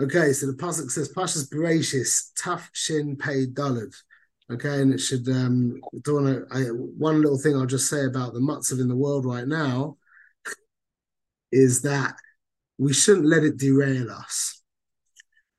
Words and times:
Okay, 0.00 0.32
so 0.32 0.46
the 0.46 0.54
pasuk 0.54 0.90
says 0.90 1.12
Pashas 1.12 1.48
Bereshis 1.48 2.32
Taf 2.34 2.68
Shin 2.72 3.16
Pei 3.16 3.46
Dalad. 3.46 3.94
Okay, 4.50 4.82
and 4.82 4.92
it 4.92 4.98
should 4.98 5.28
um 5.28 5.80
don't 6.02 6.48
to 6.50 6.74
one 6.74 7.22
little 7.22 7.38
thing 7.38 7.56
I'll 7.56 7.64
just 7.66 7.88
say 7.88 8.04
about 8.04 8.34
the 8.34 8.40
matzav 8.40 8.80
in 8.80 8.88
the 8.88 8.96
world 8.96 9.24
right 9.24 9.46
now 9.46 9.96
is 11.52 11.82
that 11.82 12.16
we 12.76 12.92
shouldn't 12.92 13.26
let 13.26 13.44
it 13.44 13.56
derail 13.56 14.10
us. 14.10 14.60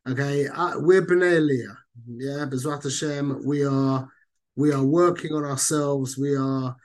Okay, 0.08 0.48
uh, 0.48 0.74
we're 0.80 1.02
Aliyah. 1.02 1.78
Yeah, 2.06 2.46
Bezrat 2.46 2.84
Hashem, 2.84 3.46
we 3.46 3.66
are 3.66 4.08
we 4.58 4.74
are 4.74 4.84
working 4.84 5.32
on 5.32 5.46
ourselves. 5.46 6.18
We 6.18 6.36
are 6.36 6.76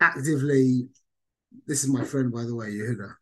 actively. 0.00 0.88
This 1.66 1.82
is 1.82 1.90
my 1.90 2.04
friend, 2.04 2.32
by 2.32 2.44
the 2.44 2.54
way, 2.54 2.70
Yehuda. 2.70 3.12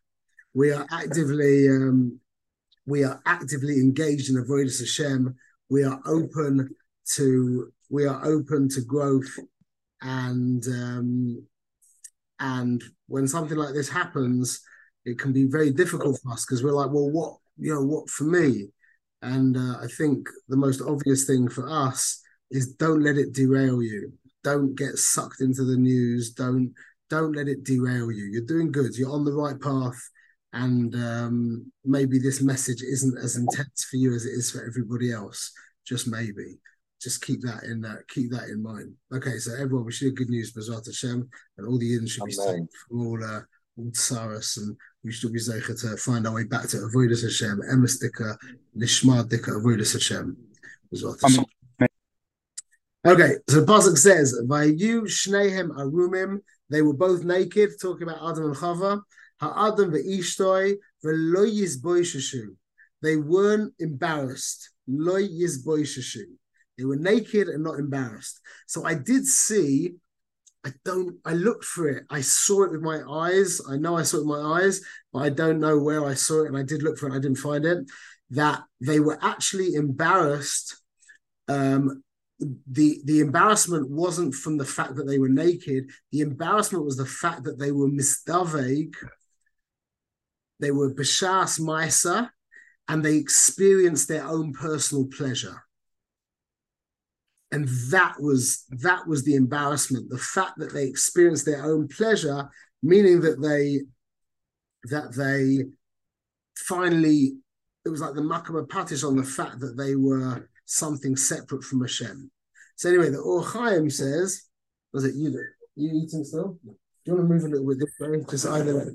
We 0.53 0.71
are 0.71 0.85
actively 0.91 1.67
um, 1.67 2.19
we 2.85 3.03
are 3.03 3.21
actively 3.25 3.79
engaged 3.79 4.29
in 4.29 4.35
avoidus 4.35 4.79
Hashem. 4.79 5.35
We 5.69 5.83
are 5.83 5.99
open 6.05 6.69
to 7.15 7.71
we 7.89 8.05
are 8.05 8.25
open 8.25 8.69
to 8.69 8.81
growth, 8.81 9.29
and 10.01 10.65
um, 10.67 11.47
and 12.39 12.83
when 13.07 13.27
something 13.27 13.57
like 13.57 13.73
this 13.73 13.89
happens, 13.89 14.61
it 15.05 15.19
can 15.19 15.33
be 15.33 15.45
very 15.45 15.71
difficult 15.71 16.19
for 16.21 16.33
us 16.33 16.45
because 16.45 16.63
we're 16.63 16.71
like, 16.71 16.91
well, 16.91 17.09
what 17.09 17.37
you 17.57 17.73
know, 17.73 17.83
what 17.83 18.09
for 18.09 18.25
me? 18.25 18.67
And 19.21 19.57
uh, 19.57 19.77
I 19.81 19.87
think 19.97 20.27
the 20.49 20.57
most 20.57 20.81
obvious 20.81 21.25
thing 21.25 21.49
for 21.49 21.69
us 21.69 22.21
is 22.51 22.73
don't 22.73 23.03
let 23.03 23.17
it 23.17 23.33
derail 23.33 23.81
you. 23.81 24.13
Don't 24.43 24.75
get 24.75 24.97
sucked 24.97 25.41
into 25.41 25.63
the 25.63 25.77
news. 25.77 26.31
Don't 26.31 26.73
don't 27.09 27.35
let 27.35 27.47
it 27.47 27.63
derail 27.63 28.11
you. 28.11 28.25
You're 28.25 28.45
doing 28.45 28.71
good. 28.71 28.95
You're 28.95 29.11
on 29.11 29.25
the 29.25 29.33
right 29.33 29.59
path 29.59 29.99
and 30.55 30.95
um, 30.95 31.71
maybe 31.83 32.17
this 32.17 32.41
message 32.41 32.81
isn't 32.81 33.17
as 33.17 33.35
intense 33.35 33.83
for 33.83 33.97
you 33.97 34.15
as 34.15 34.25
it 34.25 34.29
is 34.29 34.49
for 34.49 34.65
everybody 34.65 35.11
else. 35.11 35.51
Just 35.85 36.07
maybe. 36.07 36.57
Just 37.01 37.23
keep 37.23 37.41
that 37.41 37.63
in 37.63 37.81
that. 37.81 38.07
Keep 38.07 38.31
that 38.31 38.47
in 38.47 38.63
mind. 38.63 38.93
Okay, 39.13 39.37
so 39.37 39.53
everyone, 39.53 39.85
we 39.85 39.91
should 39.91 40.07
have 40.07 40.15
good 40.15 40.29
news, 40.29 40.53
Bezrat 40.53 40.85
Hashem, 40.85 41.29
and 41.57 41.67
all 41.67 41.77
the 41.77 41.85
Eden 41.85 42.07
should 42.07 42.23
be 42.23 42.31
safe. 42.31 42.63
from 42.87 43.07
all 43.07 43.23
uh, 43.23 43.41
all 43.77 43.91
tsaras, 43.91 44.57
and 44.57 44.77
we 45.03 45.11
should 45.11 45.33
be 45.33 45.39
zeicher 45.39 45.79
to 45.81 45.97
find 45.97 46.25
our 46.25 46.33
way 46.33 46.45
back 46.45 46.69
to 46.69 46.77
avoidus 46.77 47.23
Hashem, 47.23 47.61
emes 47.73 48.01
dika, 48.01 48.37
nishma 48.77 49.27
dika, 49.27 49.61
avoidus 49.61 49.91
Hashem. 49.91 50.37
Bezrat 50.91 51.21
Hashem. 51.21 51.45
Okay, 53.05 53.35
so 53.49 53.59
the 53.59 53.65
pasuk 53.65 53.97
says, 53.97 54.41
"Vayu 54.47 55.01
shnehem 55.01 55.69
arumim." 55.71 56.39
They 56.69 56.81
were 56.81 56.93
both 56.93 57.23
naked, 57.25 57.71
talking 57.79 58.03
about 58.07 58.31
Adam 58.31 58.45
and 58.45 58.55
Chava. 58.55 59.01
Ha'adam 59.41 59.91
ve'ishtoi 59.91 60.75
ve'lo. 61.03 62.55
They 63.01 63.17
weren't 63.17 63.73
embarrassed. 63.79 64.71
Lo. 64.87 65.19
They 65.19 66.83
were 66.83 66.95
naked 66.95 67.47
and 67.47 67.63
not 67.63 67.79
embarrassed. 67.79 68.39
So 68.67 68.85
I 68.85 68.95
did 68.95 69.25
see, 69.25 69.95
I 70.65 70.73
don't, 70.83 71.17
I 71.25 71.33
looked 71.33 71.63
for 71.65 71.87
it. 71.87 72.03
I 72.09 72.21
saw 72.21 72.63
it 72.63 72.71
with 72.71 72.81
my 72.81 73.01
eyes. 73.09 73.61
I 73.69 73.77
know 73.77 73.97
I 73.97 74.03
saw 74.03 74.17
it 74.17 74.25
with 74.25 74.39
my 74.39 74.61
eyes, 74.61 74.81
but 75.13 75.19
I 75.19 75.29
don't 75.29 75.59
know 75.59 75.79
where 75.79 76.05
I 76.05 76.15
saw 76.15 76.43
it. 76.43 76.47
And 76.47 76.57
I 76.57 76.63
did 76.63 76.83
look 76.83 76.97
for 76.97 77.07
it. 77.07 77.15
I 77.15 77.19
didn't 77.19 77.37
find 77.37 77.65
it. 77.65 77.79
That 78.31 78.63
they 78.81 78.99
were 78.99 79.19
actually 79.21 79.75
embarrassed 79.75 80.77
um, 81.47 82.03
the 82.39 82.99
the 83.05 83.21
embarrassment 83.21 83.89
wasn't 83.89 84.33
from 84.33 84.57
the 84.57 84.65
fact 84.65 84.95
that 84.95 85.07
they 85.07 85.19
were 85.19 85.29
naked. 85.29 85.89
The 86.11 86.21
embarrassment 86.21 86.83
was 86.83 86.97
the 86.97 87.05
fact 87.05 87.43
that 87.43 87.59
they 87.59 87.71
were 87.71 87.87
misdaveg 87.87 88.93
they 90.59 90.71
were 90.71 90.93
Bashas 90.93 91.59
Maisa, 91.59 92.29
and 92.87 93.03
they 93.03 93.17
experienced 93.17 94.07
their 94.07 94.25
own 94.25 94.53
personal 94.53 95.05
pleasure. 95.05 95.63
And 97.51 97.67
that 97.89 98.15
was 98.19 98.65
that 98.69 99.07
was 99.07 99.23
the 99.23 99.35
embarrassment. 99.35 100.09
The 100.09 100.17
fact 100.17 100.57
that 100.57 100.73
they 100.73 100.87
experienced 100.87 101.45
their 101.45 101.63
own 101.63 101.87
pleasure, 101.87 102.49
meaning 102.83 103.21
that 103.21 103.41
they 103.41 103.81
that 104.89 105.15
they 105.15 105.65
finally 106.55 107.37
it 107.85 107.89
was 107.89 108.01
like 108.01 108.15
the 108.15 108.21
makama 108.21 108.67
patish 108.67 109.07
on 109.07 109.15
the 109.15 109.23
fact 109.23 109.59
that 109.59 109.77
they 109.77 109.95
were 109.95 110.49
something 110.65 111.15
separate 111.15 111.63
from 111.63 111.81
Hashem. 111.81 112.31
So 112.75 112.89
anyway, 112.89 113.09
the 113.09 113.19
Or 113.19 113.43
Chaim 113.43 113.89
says, 113.89 114.43
was 114.91 115.05
it 115.05 115.15
you? 115.15 115.39
You 115.75 116.03
eating 116.03 116.23
still? 116.23 116.57
Do 116.63 116.71
you 117.05 117.13
want 117.13 117.29
to 117.29 117.33
move 117.33 117.43
a 117.43 117.47
little 117.47 117.67
bit 117.67 117.79
this 117.79 117.93
way? 117.99 118.25
Just 118.29 118.47
either 118.47 118.91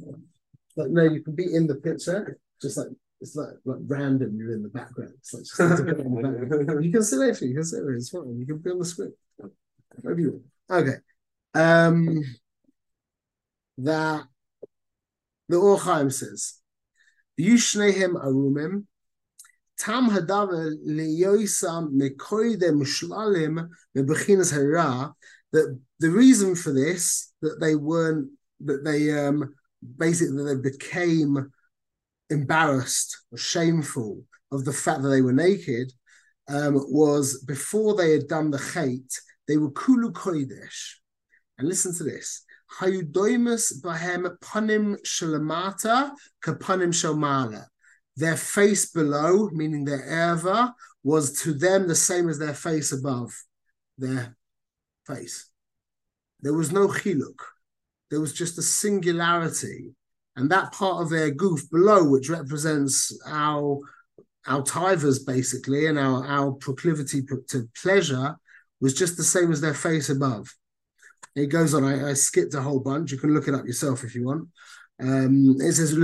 like 0.76 0.90
no, 0.90 1.04
you 1.04 1.22
can 1.22 1.34
be 1.34 1.54
in 1.54 1.66
the 1.66 1.76
picture, 1.76 2.38
just 2.60 2.76
like 2.76 2.88
it's 3.20 3.36
like 3.36 3.48
like 3.64 3.78
random. 3.86 4.36
You're 4.36 4.54
in 4.54 4.62
the 4.62 4.68
background. 4.68 5.12
It's 5.18 5.34
like 5.34 5.44
just 5.44 5.60
in 5.60 5.68
the 5.68 6.22
background. 6.52 6.84
You 6.84 6.92
can 6.92 7.02
sit 7.02 7.18
there. 7.18 7.48
You 7.48 7.54
can 7.54 7.64
sit 7.64 7.82
there. 7.82 7.94
It's 7.94 8.10
fine. 8.10 8.38
You 8.38 8.46
can 8.46 8.58
be 8.58 8.70
on 8.70 8.78
the 8.78 8.84
screen. 8.84 9.12
Maybe 10.02 10.22
you 10.22 10.42
okay. 10.70 10.96
Um, 11.54 12.22
that 13.78 14.24
the 15.48 15.56
Orchaim 15.56 16.12
says, 16.12 16.60
"Yushnehem 17.38 18.14
arumim." 18.14 18.86
Tam 19.78 20.10
hadaver 20.10 20.74
liyoisam 20.86 21.92
mekoide 21.92 22.70
mushlalim 22.70 23.68
mebechinas 23.96 24.52
hara. 24.52 25.12
That 25.52 25.78
the 25.98 26.10
reason 26.10 26.54
for 26.54 26.72
this 26.72 27.32
that 27.42 27.58
they 27.60 27.74
weren't 27.74 28.30
that 28.60 28.84
they 28.84 29.10
um 29.10 29.54
basically 29.96 30.44
they 30.44 30.60
became 30.60 31.50
embarrassed 32.28 33.18
or 33.32 33.38
shameful 33.38 34.24
of 34.52 34.64
the 34.64 34.72
fact 34.72 35.02
that 35.02 35.08
they 35.08 35.22
were 35.22 35.32
naked 35.32 35.92
um, 36.48 36.74
was 36.88 37.42
before 37.46 37.94
they 37.94 38.12
had 38.12 38.26
done 38.26 38.50
the 38.50 38.58
chet, 38.58 39.20
they 39.46 39.56
were 39.56 39.70
kulu 39.70 40.12
kodesh. 40.12 40.94
And 41.58 41.68
listen 41.68 41.94
to 41.96 42.04
this. 42.04 42.44
Hayudoimus 42.80 43.80
bahem 43.82 44.36
panim 44.38 44.96
shalamata 45.06 46.12
kapanim 46.44 46.92
shalmala. 46.92 47.66
Their 48.16 48.36
face 48.36 48.90
below, 48.90 49.50
meaning 49.52 49.84
their 49.84 50.02
erva, 50.02 50.72
was 51.02 51.40
to 51.42 51.54
them 51.54 51.88
the 51.88 51.94
same 51.94 52.28
as 52.28 52.38
their 52.38 52.54
face 52.54 52.92
above 52.92 53.32
their 53.96 54.36
face. 55.06 55.48
There 56.40 56.54
was 56.54 56.72
no 56.72 56.88
chiluk 56.88 57.38
there 58.10 58.20
was 58.20 58.32
just 58.32 58.58
a 58.58 58.62
singularity. 58.62 59.94
And 60.36 60.50
that 60.50 60.72
part 60.72 61.02
of 61.02 61.10
their 61.10 61.30
goof 61.30 61.70
below, 61.70 62.08
which 62.08 62.28
represents 62.28 63.18
our 63.26 63.78
our 64.46 64.62
tivers 64.62 65.24
basically 65.26 65.86
and 65.86 65.98
our, 65.98 66.26
our 66.26 66.52
proclivity 66.52 67.22
to 67.48 67.68
pleasure, 67.82 68.36
was 68.80 68.94
just 68.94 69.16
the 69.16 69.22
same 69.22 69.52
as 69.52 69.60
their 69.60 69.74
face 69.74 70.08
above. 70.08 70.54
It 71.36 71.46
goes 71.46 71.74
on. 71.74 71.84
I, 71.84 72.10
I 72.10 72.12
skipped 72.14 72.54
a 72.54 72.62
whole 72.62 72.80
bunch. 72.80 73.12
You 73.12 73.18
can 73.18 73.34
look 73.34 73.48
it 73.48 73.54
up 73.54 73.66
yourself 73.66 74.02
if 74.02 74.14
you 74.14 74.24
want. 74.24 74.48
Um, 75.00 75.56
it 75.60 75.72
says, 75.72 75.96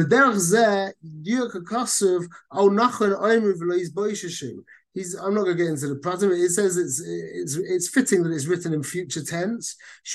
he's 4.96 5.14
I'm 5.14 5.34
not 5.34 5.44
going 5.44 5.56
to 5.56 5.62
get 5.62 5.70
into 5.70 5.88
the 5.88 5.96
present. 5.96 6.32
It 6.32 6.50
says 6.50 6.76
it's 6.76 7.00
it's 7.00 7.56
it's 7.56 7.88
fitting 7.88 8.22
that 8.22 8.32
it's 8.32 8.46
written 8.46 8.72
in 8.72 8.82
future 8.82 9.22
tense. 9.22 9.76
It 10.04 10.08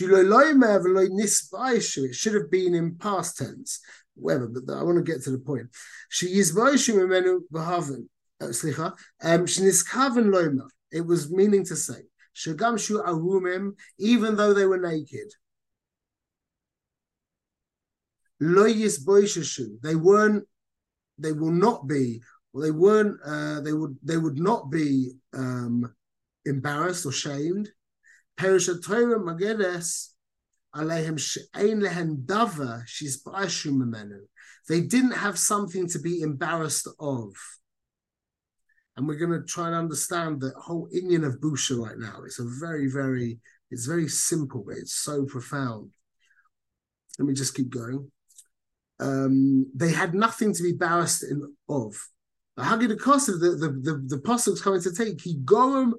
should 2.16 2.34
have 2.34 2.52
been 2.52 2.74
in 2.74 2.96
past 2.96 3.38
tense. 3.38 3.80
Whatever, 4.16 4.48
but 4.48 4.74
I 4.74 4.84
want 4.84 4.98
to 4.98 5.04
get 5.04 5.24
to 5.24 5.32
the 5.32 5.38
point. 5.40 5.68
She 6.10 6.40
is 6.40 6.58
uh, 6.58 6.76
um 9.22 9.46
It 10.92 11.06
was 11.06 11.32
meaning 11.32 11.64
to 11.66 11.76
say 11.76 12.02
even 14.00 14.36
though 14.36 14.54
they 14.54 14.66
were 14.66 14.78
naked. 14.78 15.32
They 19.84 19.96
weren't. 19.96 20.48
They 21.18 21.34
will 21.34 21.52
not 21.52 21.88
be 21.88 22.22
well, 22.54 22.64
they 22.64 22.72
weren't. 22.72 23.20
Uh, 23.26 23.62
they 23.62 23.74
would. 23.74 23.98
They 24.04 24.18
would 24.18 24.38
not 24.38 24.70
be 24.70 25.12
um, 25.34 25.94
embarrassed 26.46 27.06
or 27.06 27.12
shamed. 27.12 27.70
They 34.70 34.82
didn't 34.82 35.12
have 35.12 35.38
something 35.38 35.88
to 35.88 36.00
be 36.00 36.22
embarrassed 36.22 36.88
of. 37.00 37.34
And 38.96 39.08
we're 39.08 39.16
going 39.16 39.32
to 39.32 39.46
try 39.46 39.68
and 39.68 39.76
understand 39.76 40.40
the 40.42 40.54
whole 40.58 40.90
Inyan 40.96 41.26
of 41.26 41.40
Busha 41.40 41.78
right 41.78 41.98
now. 41.98 42.22
It's 42.26 42.40
a 42.40 42.46
very, 42.60 42.90
very, 42.90 43.40
it's 43.70 43.86
very 43.86 44.08
simple, 44.08 44.64
but 44.66 44.78
it's 44.78 44.94
so 44.94 45.26
profound. 45.26 45.92
Let 47.18 47.28
me 47.28 47.34
just 47.34 47.56
keep 47.56 47.70
going. 47.70 48.12
Um, 49.00 49.72
they 49.76 49.92
had 49.92 50.14
nothing 50.14 50.54
to 50.54 50.64
be 50.64 50.70
embarrassed 50.70 51.24
in, 51.24 51.56
of. 51.68 51.96
Hagi 52.62 52.88
the 52.88 52.96
cost 52.96 53.28
the 53.28 53.34
the 53.34 54.04
the, 54.08 54.16
apostles 54.16 54.62
coming 54.62 54.82
to 54.82 54.94
take 54.94 55.22
he 55.22 55.38
gorum 55.38 55.94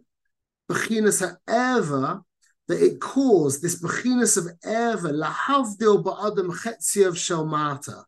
bechinas 0.71 1.21
ha'eva 1.21 2.23
that 2.69 2.83
it 2.83 3.01
caused 3.01 3.63
this 3.63 3.81
bechinas 3.81 4.37
of 4.37 4.47
eva 4.65 5.13
lahavdil 5.13 6.03
ba'adam 6.05 6.51
chetziev 6.51 7.15
shalmata. 7.15 8.05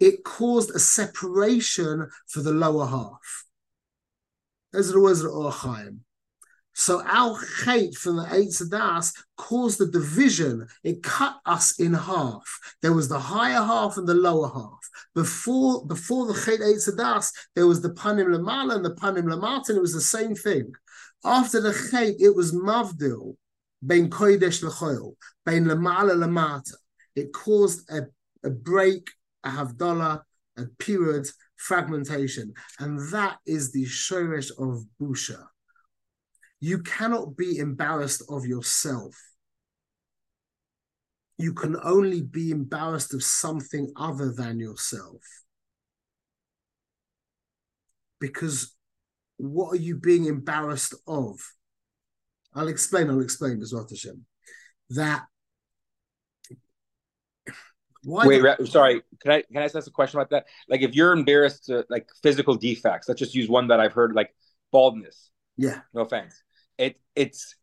It 0.00 0.24
caused 0.24 0.70
a 0.70 0.78
separation 0.78 2.08
for 2.28 2.40
the 2.40 2.52
lower 2.52 2.86
half. 2.86 3.44
Those 4.72 4.90
are 4.90 4.94
the 4.94 5.00
words 5.00 5.20
of 5.20 5.26
the 5.26 5.32
Or 5.32 5.52
HaChaim. 5.52 5.98
So 6.74 7.02
our 7.06 7.38
chet 7.64 7.94
from 7.94 8.16
the 8.16 8.24
Eitz 8.24 8.68
Das 8.68 9.12
caused 9.36 9.78
the 9.78 9.86
division. 9.86 10.66
It 10.82 11.04
cut 11.04 11.36
us 11.46 11.78
in 11.78 11.94
half. 11.94 12.58
There 12.82 12.92
was 12.92 13.08
the 13.08 13.18
higher 13.18 13.62
half 13.62 13.96
and 13.96 14.08
the 14.08 14.14
lower 14.14 14.48
half. 14.48 14.80
Before 15.14 15.86
before 15.86 16.26
the 16.26 16.34
Chet 16.34 16.60
Eitz 16.60 16.94
Das, 16.96 17.32
there 17.54 17.68
was 17.68 17.80
the 17.80 17.90
Panim 17.90 18.26
Lamala 18.26 18.74
and 18.74 18.84
the 18.84 18.94
Panim 18.96 19.24
Lamata, 19.24 19.68
and 19.68 19.78
it 19.78 19.82
was 19.82 19.94
the 19.94 20.00
same 20.00 20.34
thing. 20.34 20.72
After 21.24 21.60
the 21.60 21.72
Chet, 21.72 22.16
it 22.18 22.34
was 22.34 22.52
Mavdil, 22.52 23.36
Bein 23.86 24.10
Kodesh 24.10 24.64
Lechoil, 24.64 25.14
Bein 25.46 25.66
Lamala 25.66 26.14
Lamata. 26.14 26.74
It 27.14 27.32
caused 27.32 27.88
a, 27.88 28.06
a 28.44 28.50
break, 28.50 29.10
a 29.44 29.50
Havdalah, 29.50 30.22
a 30.56 30.64
period, 30.80 31.28
fragmentation. 31.56 32.52
And 32.80 32.98
that 33.12 33.38
is 33.46 33.70
the 33.70 33.84
Shoresh 33.84 34.50
of 34.58 34.84
Busha 35.00 35.44
you 36.64 36.78
cannot 36.78 37.36
be 37.36 37.58
embarrassed 37.58 38.22
of 38.30 38.46
yourself. 38.46 39.14
You 41.36 41.52
can 41.52 41.76
only 41.84 42.22
be 42.22 42.50
embarrassed 42.52 43.12
of 43.12 43.22
something 43.22 43.92
other 43.96 44.32
than 44.32 44.58
yourself. 44.58 45.20
Because 48.18 48.74
what 49.36 49.74
are 49.74 49.82
you 49.82 49.96
being 49.96 50.24
embarrassed 50.24 50.94
of? 51.06 51.38
I'll 52.54 52.68
explain, 52.68 53.10
I'll 53.10 53.20
explain, 53.20 53.60
Bezrat 53.60 53.90
Hashem. 53.90 54.24
That 54.88 55.26
why 58.04 58.26
Wait, 58.26 58.40
the- 58.40 58.66
sorry. 58.66 59.02
Can 59.20 59.32
I 59.32 59.42
can 59.42 59.58
I 59.58 59.64
ask 59.64 59.74
a 59.74 59.90
question 59.90 60.18
about 60.18 60.30
that? 60.30 60.46
Like, 60.66 60.80
if 60.80 60.94
you're 60.94 61.12
embarrassed, 61.12 61.66
to, 61.66 61.84
like 61.90 62.08
physical 62.22 62.54
defects, 62.54 63.06
let's 63.06 63.18
just 63.18 63.34
use 63.34 63.50
one 63.50 63.68
that 63.68 63.80
I've 63.80 63.92
heard, 63.92 64.14
like 64.14 64.34
baldness. 64.72 65.30
Yeah. 65.58 65.80
No 65.92 66.00
offense 66.00 66.43
it 66.78 67.00
it's 67.14 67.54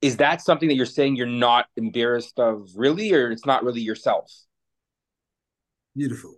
is 0.00 0.16
that 0.16 0.42
something 0.42 0.68
that 0.68 0.74
you're 0.74 0.84
saying 0.84 1.14
you're 1.14 1.26
not 1.26 1.66
embarrassed 1.76 2.38
of 2.38 2.68
really 2.74 3.12
or 3.12 3.30
it's 3.30 3.46
not 3.46 3.62
really 3.64 3.80
yourself? 3.80 4.30
Beautiful. 5.94 6.34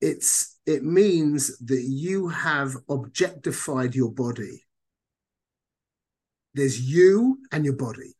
It's 0.00 0.58
it 0.66 0.82
means 0.82 1.56
that 1.58 1.82
you 1.82 2.28
have 2.28 2.76
objectified 2.90 3.94
your 3.94 4.10
body. 4.10 4.64
There's 6.54 6.80
you 6.80 7.38
and 7.52 7.64
your 7.64 7.76
body. 7.76 8.14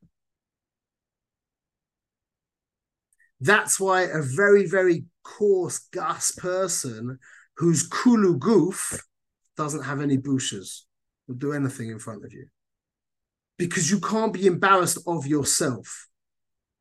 That's 3.41 3.81
why 3.81 4.03
a 4.03 4.23
very 4.23 4.67
very 4.67 5.05
coarse 5.25 5.81
gas 5.93 6.31
person 6.31 7.19
who's 7.57 7.83
kulu 7.83 8.39
goof 8.39 9.03
doesn't 9.57 9.83
have 9.83 10.01
any 10.01 10.17
bushes 10.17 10.87
will 11.27 11.35
do 11.35 11.53
anything 11.53 11.91
in 11.91 11.99
front 11.99 12.25
of 12.25 12.33
you 12.33 12.47
because 13.59 13.91
you 13.91 14.01
can't 14.01 14.33
be 14.33 14.47
embarrassed 14.47 14.99
of 15.07 15.27
yourself. 15.27 16.09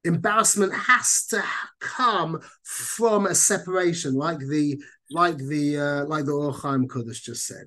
Embarrassment 0.04 0.74
has 0.74 1.26
to 1.30 1.44
come 1.80 2.40
from 2.64 3.26
a 3.26 3.34
separation, 3.34 4.14
like 4.14 4.40
the 4.40 4.80
like 5.10 5.38
the 5.38 5.78
uh, 5.78 6.06
like 6.06 6.26
the 6.26 6.32
Or 6.32 6.54
HaChaim 6.54 6.86
Kodesh 6.88 7.24
just 7.24 7.48
said. 7.48 7.66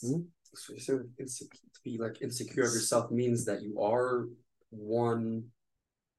Hmm? 0.00 0.22
So, 0.54 0.74
so 0.78 0.98
to 0.98 1.80
be 1.84 1.98
like 1.98 2.22
insecure 2.22 2.64
of 2.64 2.72
yourself 2.72 3.10
means 3.10 3.44
that 3.44 3.62
you 3.62 3.80
are 3.80 4.28
one 4.70 5.44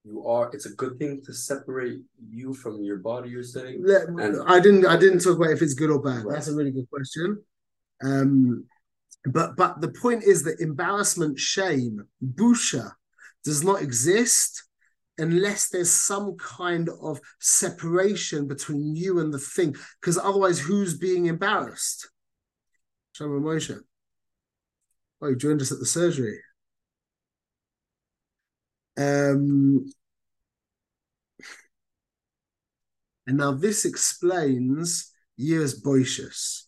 you 0.04 0.26
are 0.26 0.50
it's 0.54 0.66
a 0.66 0.74
good 0.76 0.98
thing 0.98 1.22
to 1.24 1.34
separate 1.34 2.02
you 2.30 2.54
from 2.54 2.84
your 2.84 2.98
body 2.98 3.30
you're 3.30 3.44
saying 3.44 3.84
and, 4.18 4.38
i 4.48 4.60
didn't 4.60 4.86
i 4.86 4.98
didn't 4.98 5.20
talk 5.20 5.38
about 5.38 5.52
if 5.52 5.62
it's 5.62 5.74
good 5.74 5.92
or 5.92 6.02
bad 6.02 6.24
right. 6.24 6.34
that's 6.34 6.48
a 6.48 6.56
really 6.56 6.72
good 6.72 6.90
question 6.90 7.42
um 8.04 8.66
but 9.26 9.56
but 9.56 9.82
the 9.82 9.90
point 9.90 10.24
is 10.24 10.44
that 10.44 10.60
embarrassment, 10.60 11.40
shame, 11.40 12.06
busha, 12.24 12.92
does 13.44 13.64
not 13.64 13.82
exist 13.82 14.64
unless 15.18 15.70
there's 15.70 15.92
some 15.92 16.36
kind 16.38 16.90
of 17.02 17.20
separation 17.40 18.48
between 18.48 18.96
you 18.96 19.20
and 19.20 19.34
the 19.34 19.40
thing. 19.40 19.76
Because 20.00 20.18
otherwise, 20.18 20.60
who's 20.60 20.98
being 20.98 21.28
embarrassed? 21.28 22.10
Shalom 23.14 23.44
Moshe. 23.44 23.78
Oh, 25.22 25.28
you 25.28 25.36
joined 25.36 25.62
us 25.62 25.72
at 25.72 25.80
the 25.80 25.86
surgery. 25.86 26.40
Um, 28.98 29.92
and 33.28 33.38
now 33.38 33.52
this 33.52 33.86
explains 33.86 35.12
Yiras 35.40 35.82
Boishus. 35.82 36.64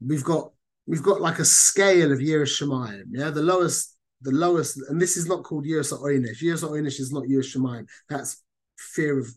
We've 0.00 0.24
got 0.24 0.52
we've 0.86 1.02
got 1.02 1.20
like 1.20 1.38
a 1.38 1.44
scale 1.44 2.12
of 2.12 2.18
Yiras 2.18 2.60
Shamayim. 2.60 3.04
Yeah, 3.10 3.30
the 3.30 3.42
lowest, 3.42 3.96
the 4.22 4.32
lowest, 4.32 4.78
and 4.88 5.00
this 5.00 5.16
is 5.16 5.26
not 5.26 5.44
called 5.44 5.64
Yiras 5.64 5.92
Oynish. 5.92 6.42
Yiras 6.42 6.68
Oynish 6.68 7.00
is 7.00 7.12
not 7.12 7.24
Yiras 7.24 7.56
Shamayim. 7.56 7.86
That's 8.08 8.42
fear 8.78 9.18
of 9.18 9.28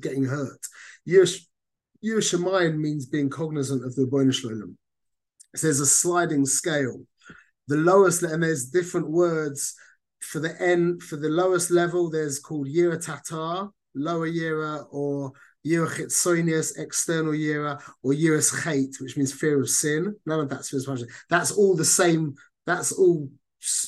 getting 0.00 0.24
hurt. 0.24 0.60
Yiras 1.08 1.46
Shamayim 2.04 2.78
means 2.78 3.06
being 3.06 3.30
cognizant 3.30 3.84
of 3.84 3.94
the 3.94 4.06
Boinish 4.06 4.40
Shalom. 4.40 4.76
So 5.56 5.66
there's 5.66 5.80
a 5.80 5.86
sliding 5.86 6.46
scale. 6.46 7.02
The 7.68 7.76
lowest, 7.76 8.22
and 8.22 8.42
there's 8.42 8.66
different 8.66 9.10
words 9.10 9.74
for 10.20 10.40
the 10.40 10.60
end, 10.60 11.02
for 11.02 11.16
the 11.16 11.28
lowest 11.28 11.70
level, 11.70 12.10
there's 12.10 12.38
called 12.38 12.66
Yira 12.66 13.02
Tatar, 13.02 13.68
lower 13.94 14.28
Yira, 14.28 14.86
or 14.90 15.32
Yira 15.66 16.78
external 16.78 17.32
Yira, 17.32 17.80
or 18.02 18.12
Yiras 18.12 18.52
Chait, 18.62 19.00
which 19.00 19.16
means 19.16 19.32
fear 19.32 19.60
of 19.60 19.68
sin. 19.68 20.14
None 20.26 20.40
of 20.40 20.48
that's 20.48 20.68
spiritual 20.68 21.08
That's 21.30 21.50
all 21.52 21.74
the 21.74 21.84
same. 21.84 22.34
That's 22.66 22.92
all. 22.92 23.30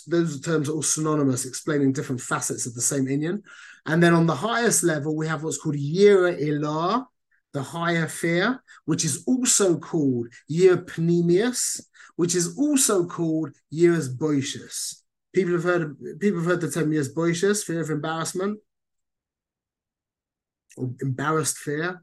Those 0.06 0.40
terms 0.40 0.70
are 0.70 0.72
all 0.72 0.82
synonymous, 0.82 1.44
explaining 1.44 1.92
different 1.92 2.22
facets 2.22 2.64
of 2.64 2.74
the 2.74 2.80
same 2.80 3.04
Inyan. 3.04 3.42
And 3.84 4.02
then 4.02 4.14
on 4.14 4.26
the 4.26 4.34
highest 4.34 4.82
level, 4.82 5.14
we 5.14 5.28
have 5.28 5.42
what's 5.42 5.58
called 5.58 5.76
Yira 5.76 6.40
Ilah, 6.40 7.04
the 7.52 7.62
higher 7.62 8.06
fear, 8.06 8.62
which 8.86 9.04
is 9.04 9.22
also 9.26 9.78
called 9.78 10.28
Yir 10.50 10.78
Pneumius, 10.78 11.82
which 12.16 12.34
is 12.34 12.56
also 12.58 13.06
called 13.06 13.50
Yiras 13.72 14.08
Boishus. 14.16 15.02
People 15.34 15.52
have 15.52 15.64
heard 15.64 15.96
people 16.20 16.40
have 16.40 16.46
heard 16.46 16.60
the 16.62 16.70
term 16.70 16.90
Yiras 16.90 17.14
Boishus, 17.14 17.62
fear 17.62 17.82
of 17.82 17.90
embarrassment 17.90 18.58
embarrassed 21.00 21.58
fear. 21.58 22.02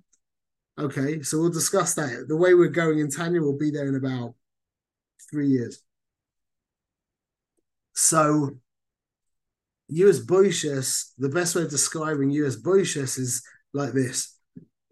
Okay, 0.79 1.21
so 1.21 1.39
we'll 1.39 1.51
discuss 1.51 1.93
that. 1.95 2.25
The 2.27 2.37
way 2.37 2.53
we're 2.53 2.69
going 2.69 2.99
in 2.99 3.09
Tanya 3.09 3.41
will 3.41 3.57
be 3.57 3.71
there 3.71 3.87
in 3.87 3.95
about 3.95 4.33
three 5.29 5.47
years. 5.47 5.83
So, 7.93 8.57
you 9.87 10.09
as 10.09 10.25
Boishus, 10.25 11.11
the 11.17 11.29
best 11.29 11.55
way 11.55 11.61
of 11.61 11.69
describing 11.69 12.31
you 12.31 12.45
as 12.45 12.61
Boishus 12.61 13.19
is 13.19 13.43
like 13.73 13.93
this. 13.93 14.35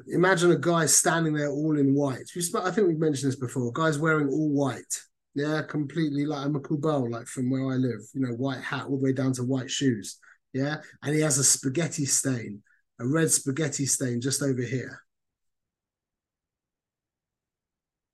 Imagine 0.07 0.51
a 0.51 0.57
guy 0.57 0.85
standing 0.85 1.33
there 1.33 1.49
all 1.49 1.77
in 1.77 1.95
white. 1.95 2.29
I 2.55 2.71
think 2.71 2.87
we've 2.87 2.99
mentioned 2.99 3.31
this 3.31 3.39
before. 3.39 3.71
Guy's 3.71 3.97
wearing 3.97 4.27
all 4.27 4.49
white. 4.49 5.01
Yeah, 5.33 5.61
completely 5.67 6.25
like 6.25 6.45
a 6.45 6.49
makubal, 6.49 7.09
like 7.09 7.25
from 7.25 7.49
where 7.49 7.71
I 7.71 7.75
live, 7.75 8.01
you 8.13 8.21
know, 8.21 8.33
white 8.33 8.61
hat 8.61 8.85
all 8.85 8.97
the 8.97 9.03
way 9.03 9.13
down 9.13 9.31
to 9.33 9.43
white 9.43 9.71
shoes. 9.71 10.19
Yeah. 10.53 10.77
And 11.01 11.15
he 11.15 11.21
has 11.21 11.37
a 11.37 11.43
spaghetti 11.43 12.05
stain 12.05 12.61
a 13.01 13.07
red 13.07 13.31
spaghetti 13.31 13.85
stain 13.85 14.21
just 14.21 14.41
over 14.41 14.61
here. 14.61 15.01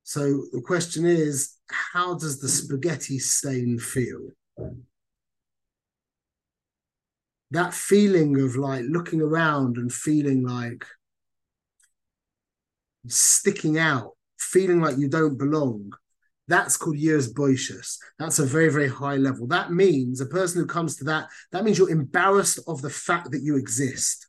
So 0.03 0.45
the 0.53 0.61
question 0.61 1.05
is, 1.05 1.55
how 1.69 2.13
does 2.13 2.39
the 2.39 2.47
spaghetti 2.47 3.19
stain 3.19 3.77
feel? 3.77 4.29
That 7.51 7.73
feeling 7.73 8.39
of 8.39 8.55
like 8.55 8.85
looking 8.87 9.21
around 9.21 9.77
and 9.77 9.91
feeling 9.91 10.45
like 10.45 10.85
sticking 13.07 13.77
out, 13.77 14.11
feeling 14.39 14.81
like 14.81 14.97
you 14.97 15.09
don't 15.09 15.37
belong. 15.37 15.91
That's 16.47 16.77
called 16.77 16.95
Yiras 16.95 17.33
Boishus. 17.33 17.97
That's 18.17 18.39
a 18.39 18.45
very, 18.45 18.69
very 18.69 18.87
high 18.87 19.17
level. 19.17 19.47
That 19.47 19.73
means 19.73 20.21
a 20.21 20.25
person 20.25 20.61
who 20.61 20.67
comes 20.67 20.95
to 20.97 21.03
that, 21.05 21.27
that 21.51 21.65
means 21.65 21.77
you're 21.77 21.89
embarrassed 21.89 22.59
of 22.67 22.81
the 22.81 22.89
fact 22.89 23.31
that 23.31 23.41
you 23.41 23.57
exist. 23.57 24.26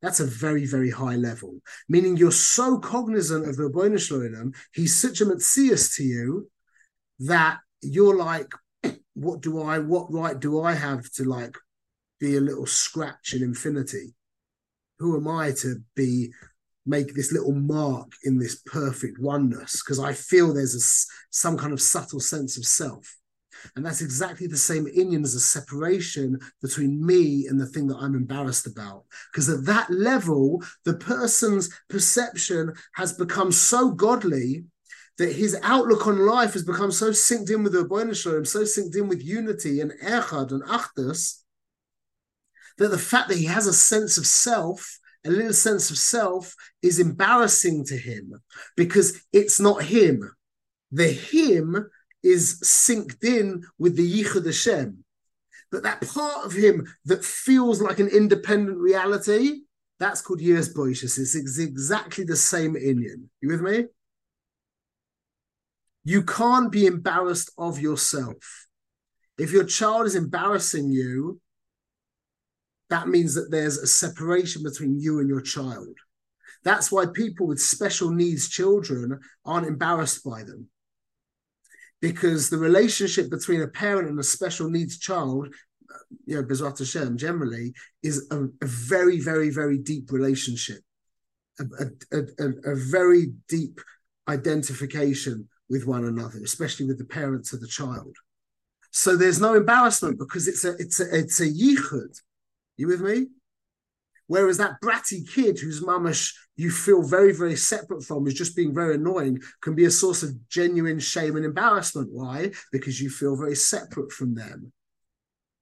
That's 0.00 0.20
a 0.20 0.26
very, 0.26 0.64
very 0.64 0.90
high 0.90 1.16
level, 1.16 1.60
meaning 1.88 2.16
you're 2.16 2.30
so 2.30 2.78
cognizant 2.78 3.48
of 3.48 3.56
the 3.56 3.98
Shalom, 3.98 4.52
he's 4.72 4.96
such 4.96 5.20
a 5.20 5.26
Metzias 5.26 5.96
to 5.96 6.04
you 6.04 6.50
that 7.20 7.58
you're 7.82 8.16
like, 8.16 8.52
what 9.14 9.40
do 9.40 9.60
I, 9.60 9.80
what 9.80 10.12
right 10.12 10.38
do 10.38 10.62
I 10.62 10.74
have 10.74 11.10
to 11.12 11.24
like 11.24 11.56
be 12.20 12.36
a 12.36 12.40
little 12.40 12.66
scratch 12.66 13.34
in 13.34 13.42
infinity? 13.42 14.14
Who 15.00 15.16
am 15.16 15.26
I 15.26 15.52
to 15.62 15.82
be 15.96 16.32
make 16.86 17.14
this 17.14 17.32
little 17.32 17.54
mark 17.54 18.12
in 18.24 18.38
this 18.38 18.60
perfect 18.66 19.18
oneness? 19.18 19.82
Because 19.82 19.98
I 19.98 20.12
feel 20.12 20.54
there's 20.54 20.74
a, 20.74 20.84
some 21.30 21.58
kind 21.58 21.72
of 21.72 21.80
subtle 21.80 22.20
sense 22.20 22.56
of 22.56 22.64
self. 22.64 23.17
And 23.76 23.84
that's 23.84 24.00
exactly 24.00 24.46
the 24.46 24.56
same 24.56 24.86
Inyan 24.86 25.24
as 25.24 25.34
a 25.34 25.40
separation 25.40 26.38
between 26.62 27.04
me 27.04 27.46
and 27.46 27.60
the 27.60 27.66
thing 27.66 27.86
that 27.88 27.98
I'm 27.98 28.14
embarrassed 28.14 28.66
about. 28.66 29.04
Because 29.32 29.48
at 29.48 29.64
that 29.66 29.90
level, 29.90 30.62
the 30.84 30.94
person's 30.94 31.70
perception 31.88 32.74
has 32.94 33.12
become 33.12 33.52
so 33.52 33.90
godly 33.90 34.64
that 35.18 35.32
his 35.32 35.58
outlook 35.62 36.06
on 36.06 36.24
life 36.24 36.52
has 36.52 36.64
become 36.64 36.92
so 36.92 37.10
synced 37.10 37.50
in 37.50 37.64
with 37.64 37.72
the 37.72 37.84
Rabbeinu 37.84 38.16
Shalom, 38.16 38.44
so 38.44 38.62
synced 38.62 38.96
in 38.96 39.08
with 39.08 39.22
unity 39.22 39.80
and 39.80 39.92
Echad 40.02 40.52
and 40.52 40.62
Achdus, 40.62 41.42
that 42.78 42.88
the 42.88 42.98
fact 42.98 43.28
that 43.28 43.38
he 43.38 43.46
has 43.46 43.66
a 43.66 43.72
sense 43.72 44.16
of 44.16 44.26
self, 44.26 44.98
a 45.26 45.30
little 45.30 45.52
sense 45.52 45.90
of 45.90 45.98
self, 45.98 46.54
is 46.82 47.00
embarrassing 47.00 47.84
to 47.86 47.96
him 47.96 48.40
because 48.76 49.20
it's 49.32 49.58
not 49.58 49.82
him. 49.82 50.30
The 50.92 51.08
him 51.08 51.90
is 52.22 52.60
synced 52.64 53.24
in 53.24 53.64
with 53.78 53.96
the 53.96 54.22
Yichud 54.22 54.44
Hashem. 54.44 55.04
But 55.70 55.82
that 55.82 56.00
part 56.00 56.46
of 56.46 56.52
him 56.52 56.86
that 57.04 57.24
feels 57.24 57.80
like 57.80 57.98
an 57.98 58.08
independent 58.08 58.78
reality, 58.78 59.60
that's 60.00 60.22
called 60.22 60.40
Yiras 60.40 60.74
Boishus. 60.74 61.18
It's 61.18 61.58
exactly 61.58 62.24
the 62.24 62.36
same 62.36 62.74
inyan. 62.74 63.24
You 63.40 63.48
with 63.48 63.60
me? 63.60 63.84
You 66.04 66.22
can't 66.22 66.72
be 66.72 66.86
embarrassed 66.86 67.50
of 67.58 67.78
yourself. 67.78 68.68
If 69.36 69.52
your 69.52 69.64
child 69.64 70.06
is 70.06 70.14
embarrassing 70.14 70.90
you, 70.90 71.40
that 72.88 73.08
means 73.08 73.34
that 73.34 73.50
there's 73.50 73.76
a 73.76 73.86
separation 73.86 74.62
between 74.62 74.98
you 74.98 75.20
and 75.20 75.28
your 75.28 75.42
child. 75.42 75.94
That's 76.64 76.90
why 76.90 77.06
people 77.06 77.46
with 77.46 77.60
special 77.60 78.10
needs 78.10 78.48
children 78.48 79.20
aren't 79.44 79.66
embarrassed 79.66 80.24
by 80.24 80.44
them. 80.44 80.68
Because 82.00 82.48
the 82.48 82.58
relationship 82.58 83.30
between 83.30 83.62
a 83.62 83.68
parent 83.68 84.08
and 84.08 84.18
a 84.18 84.22
special 84.22 84.70
needs 84.70 84.98
child, 84.98 85.48
you 86.26 86.36
know, 86.36 86.44
Bezrat 86.44 86.78
Hashem 86.78 87.16
generally, 87.16 87.72
is 88.02 88.26
a, 88.30 88.44
a, 88.44 88.66
very, 88.66 89.20
very, 89.20 89.50
very 89.50 89.78
deep 89.78 90.12
relationship, 90.12 90.80
a, 91.58 91.86
a, 92.12 92.22
a, 92.64 92.76
very 92.76 93.32
deep 93.48 93.80
identification 94.28 95.48
with 95.68 95.86
one 95.86 96.04
another, 96.04 96.38
especially 96.44 96.86
with 96.86 96.98
the 96.98 97.04
parents 97.04 97.52
of 97.52 97.60
the 97.60 97.66
child. 97.66 98.14
So 98.90 99.16
there's 99.16 99.40
no 99.40 99.54
embarrassment 99.54 100.18
because 100.18 100.48
it's 100.48 100.64
a 100.64 100.74
it's 100.78 101.00
a 101.00 101.16
it's 101.16 101.40
a 101.40 101.46
yichud. 101.46 102.20
You 102.76 102.86
with 102.86 103.00
me? 103.00 103.26
Whereas 104.28 104.58
that 104.58 104.80
bratty 104.82 105.28
kid 105.34 105.58
whose 105.58 105.82
mamash 105.82 106.34
you 106.54 106.70
feel 106.70 107.02
very, 107.02 107.32
very 107.32 107.56
separate 107.56 108.04
from 108.04 108.26
is 108.26 108.34
just 108.34 108.54
being 108.54 108.74
very 108.74 108.94
annoying 108.94 109.40
can 109.62 109.74
be 109.74 109.86
a 109.86 109.90
source 109.90 110.22
of 110.22 110.48
genuine 110.48 111.00
shame 111.00 111.36
and 111.36 111.44
embarrassment. 111.44 112.10
Why? 112.12 112.52
Because 112.70 113.00
you 113.00 113.10
feel 113.10 113.36
very 113.36 113.56
separate 113.56 114.12
from 114.12 114.34
them. 114.34 114.72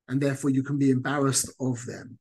And 0.08 0.20
therefore 0.20 0.50
you 0.50 0.62
can 0.62 0.78
be 0.78 0.90
embarrassed 0.90 1.50
of 1.60 1.86
them. 1.86 2.18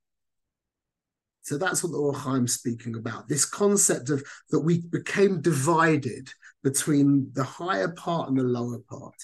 So 1.41 1.57
that's 1.57 1.83
what 1.83 1.91
the 1.91 1.99
Or 1.99 2.13
HaChaim's 2.13 2.53
speaking 2.53 2.95
about. 2.95 3.27
This 3.27 3.45
concept 3.45 4.09
of 4.09 4.23
that 4.49 4.61
we 4.61 4.81
became 4.81 5.41
divided 5.41 6.29
between 6.63 7.31
the 7.33 7.43
higher 7.43 7.89
part 7.89 8.29
and 8.29 8.37
the 8.37 8.43
lower 8.43 8.79
part. 8.79 9.15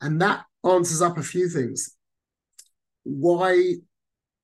And 0.00 0.20
that 0.22 0.44
answers 0.64 1.02
up 1.02 1.18
a 1.18 1.22
few 1.22 1.48
things. 1.48 1.94
Why, 3.04 3.74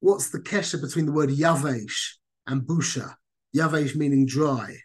what's 0.04 0.28
the 0.28 0.38
kesha 0.38 0.78
between 0.80 1.06
the 1.06 1.12
word 1.12 1.30
yavesh 1.30 2.16
and 2.46 2.62
busha? 2.62 3.14
Yavesh 3.56 3.96
meaning 3.96 4.26
dry. 4.26 4.76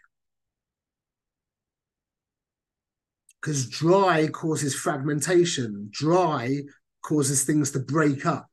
Because 3.41 3.69
dry 3.69 4.27
causes 4.27 4.75
fragmentation, 4.75 5.89
dry 5.91 6.59
causes 7.01 7.43
things 7.43 7.71
to 7.71 7.79
break 7.79 8.25
up. 8.25 8.49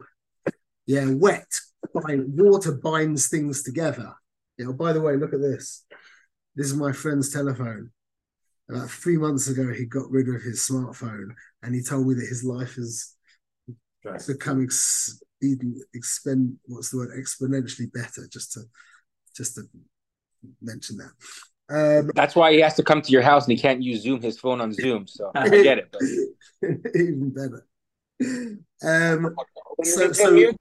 Yeah, 0.87 1.07
wet, 1.11 1.47
bind, 1.95 2.39
water 2.39 2.73
binds 2.73 3.29
things 3.29 3.63
together. 3.63 4.15
You 4.59 4.67
know, 4.67 4.73
by 4.73 4.93
the 4.93 5.01
way, 5.01 5.17
look 5.17 5.35
at 5.35 5.41
this. 5.41 5.85
This 6.57 6.67
is 6.67 6.75
my 6.75 6.93
friend's 6.93 7.33
telephone. 7.33 7.91
About 8.69 8.91
three 8.91 9.17
months 9.19 9.49
ago, 9.49 9.73
he 9.73 9.85
got 9.85 10.11
rid 10.11 10.29
of 10.29 10.43
his 10.43 10.67
smartphone, 10.69 11.29
and 11.63 11.75
he 11.75 11.83
told 11.83 12.09
me 12.09 12.15
that 12.15 12.27
his 12.27 12.43
life 12.43 12.75
has 12.75 13.15
right. 14.05 14.21
Become 15.41 15.75
ex- 15.77 15.87
expend 15.95 16.57
what's 16.67 16.91
the 16.91 16.99
word 16.99 17.11
exponentially 17.19 17.93
better. 17.93 18.27
Just 18.31 18.53
to 18.53 18.63
just 19.35 19.55
to 19.57 19.63
mention 20.63 20.99
that. 20.99 21.13
Um, 21.69 22.11
That's 22.15 22.37
why 22.37 22.53
he 22.53 22.61
has 22.61 22.75
to 22.75 22.85
come 22.85 23.03
to 23.03 23.11
your 23.11 23.23
house 23.23 23.47
and 23.47 23.57
he 23.57 23.61
can't 23.61 23.83
use 23.83 24.03
Zoom, 24.03 24.23
his 24.23 24.39
phone 24.39 24.61
on 24.61 24.73
Zoom. 24.73 25.07
So 25.07 25.33
I 25.35 25.49
get 25.63 25.79
it. 25.79 25.89
But... 25.93 26.03
Even 26.95 27.31
better. 27.35 27.67
Um, 28.83 29.35
so, 29.83 30.13
so 30.13 30.53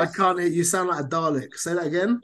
I 0.00 0.06
can't 0.06 0.38
hear 0.40 0.48
you. 0.48 0.64
Sound 0.64 0.88
like 0.88 1.04
a 1.04 1.08
Dalek. 1.08 1.54
Say 1.54 1.74
that 1.74 1.86
again. 1.86 2.20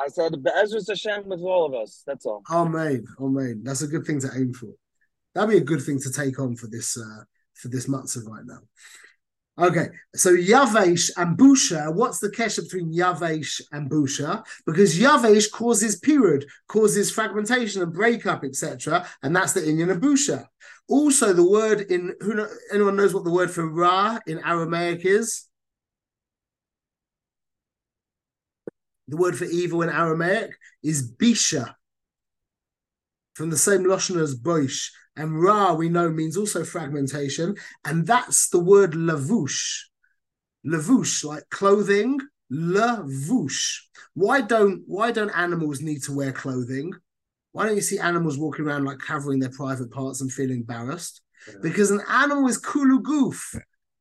I 0.00 0.08
said, 0.08 0.34
Ezra's 0.56 0.88
Hashem 0.88 1.28
with 1.28 1.40
all 1.40 1.66
of 1.66 1.74
us. 1.74 2.02
That's 2.06 2.26
all. 2.26 2.42
Amen. 2.50 3.04
Amen. 3.20 3.60
That's 3.62 3.82
a 3.82 3.86
good 3.86 4.04
thing 4.04 4.20
to 4.20 4.30
aim 4.34 4.52
for. 4.52 4.72
That'd 5.34 5.50
be 5.50 5.58
a 5.58 5.60
good 5.60 5.82
thing 5.82 6.00
to 6.00 6.12
take 6.12 6.38
on 6.40 6.56
for 6.56 6.66
this 6.66 6.98
uh, 6.98 7.22
for 7.62 7.68
this 7.68 7.88
matzav 7.88 8.26
right 8.26 8.44
now. 8.44 8.58
Okay, 9.58 9.88
so 10.14 10.34
Yavesh 10.34 11.10
and 11.16 11.36
Busha, 11.36 11.94
what's 11.94 12.18
the 12.18 12.30
kesha 12.30 12.62
between 12.62 12.92
Yavesh 12.92 13.60
and 13.70 13.90
Busha? 13.90 14.42
Because 14.66 14.98
Yavesh 14.98 15.50
causes 15.52 15.96
period, 15.96 16.46
causes 16.68 17.10
fragmentation 17.10 17.82
and 17.82 17.92
breakup, 17.92 18.44
etc., 18.44 19.06
and 19.22 19.36
that's 19.36 19.52
the 19.52 19.60
inyan 19.60 19.90
of 19.90 19.98
Busha. 19.98 20.46
Also, 20.88 21.32
the 21.32 21.48
word 21.48 21.82
in 21.82 22.14
who 22.20 22.46
anyone 22.72 22.96
knows 22.96 23.14
what 23.14 23.24
the 23.24 23.30
word 23.30 23.50
for 23.50 23.68
Ra 23.68 24.18
in 24.26 24.40
Aramaic 24.42 25.04
is? 25.04 25.46
The 29.08 29.18
word 29.18 29.36
for 29.36 29.44
evil 29.44 29.82
in 29.82 29.90
Aramaic 29.90 30.52
is 30.82 31.12
Bisha, 31.12 31.74
from 33.34 33.50
the 33.50 33.58
same 33.58 33.84
Lashon 33.84 34.20
as 34.20 34.34
Boish. 34.34 34.88
And 35.16 35.42
Ra, 35.42 35.74
we 35.74 35.88
know, 35.88 36.10
means 36.10 36.36
also 36.36 36.64
fragmentation. 36.64 37.56
And 37.84 38.06
that's 38.06 38.48
the 38.48 38.58
word 38.58 38.92
lavush. 38.92 39.80
Lavush, 40.66 41.24
like 41.24 41.48
clothing, 41.50 42.18
lavush. 42.50 43.78
Why 44.14 44.40
don't 44.40 44.82
why 44.86 45.10
don't 45.10 45.36
animals 45.36 45.80
need 45.80 46.02
to 46.04 46.12
wear 46.12 46.32
clothing? 46.32 46.92
Why 47.52 47.66
don't 47.66 47.76
you 47.76 47.82
see 47.82 47.98
animals 47.98 48.38
walking 48.38 48.64
around 48.64 48.84
like 48.84 48.98
covering 48.98 49.40
their 49.40 49.50
private 49.50 49.90
parts 49.90 50.20
and 50.20 50.32
feeling 50.32 50.58
embarrassed? 50.58 51.20
Yeah. 51.48 51.54
Because 51.62 51.90
an 51.90 52.02
animal 52.08 52.48
is 52.48 52.58
kulu 52.58 53.00
goof. 53.00 53.54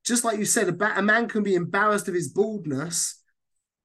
Just 0.05 0.23
like 0.23 0.39
you 0.39 0.45
said, 0.45 0.69
a, 0.69 0.71
ba- 0.71 0.93
a 0.95 1.01
man 1.01 1.27
can 1.27 1.43
be 1.43 1.55
embarrassed 1.55 2.07
of 2.07 2.13
his 2.13 2.29
baldness 2.29 3.21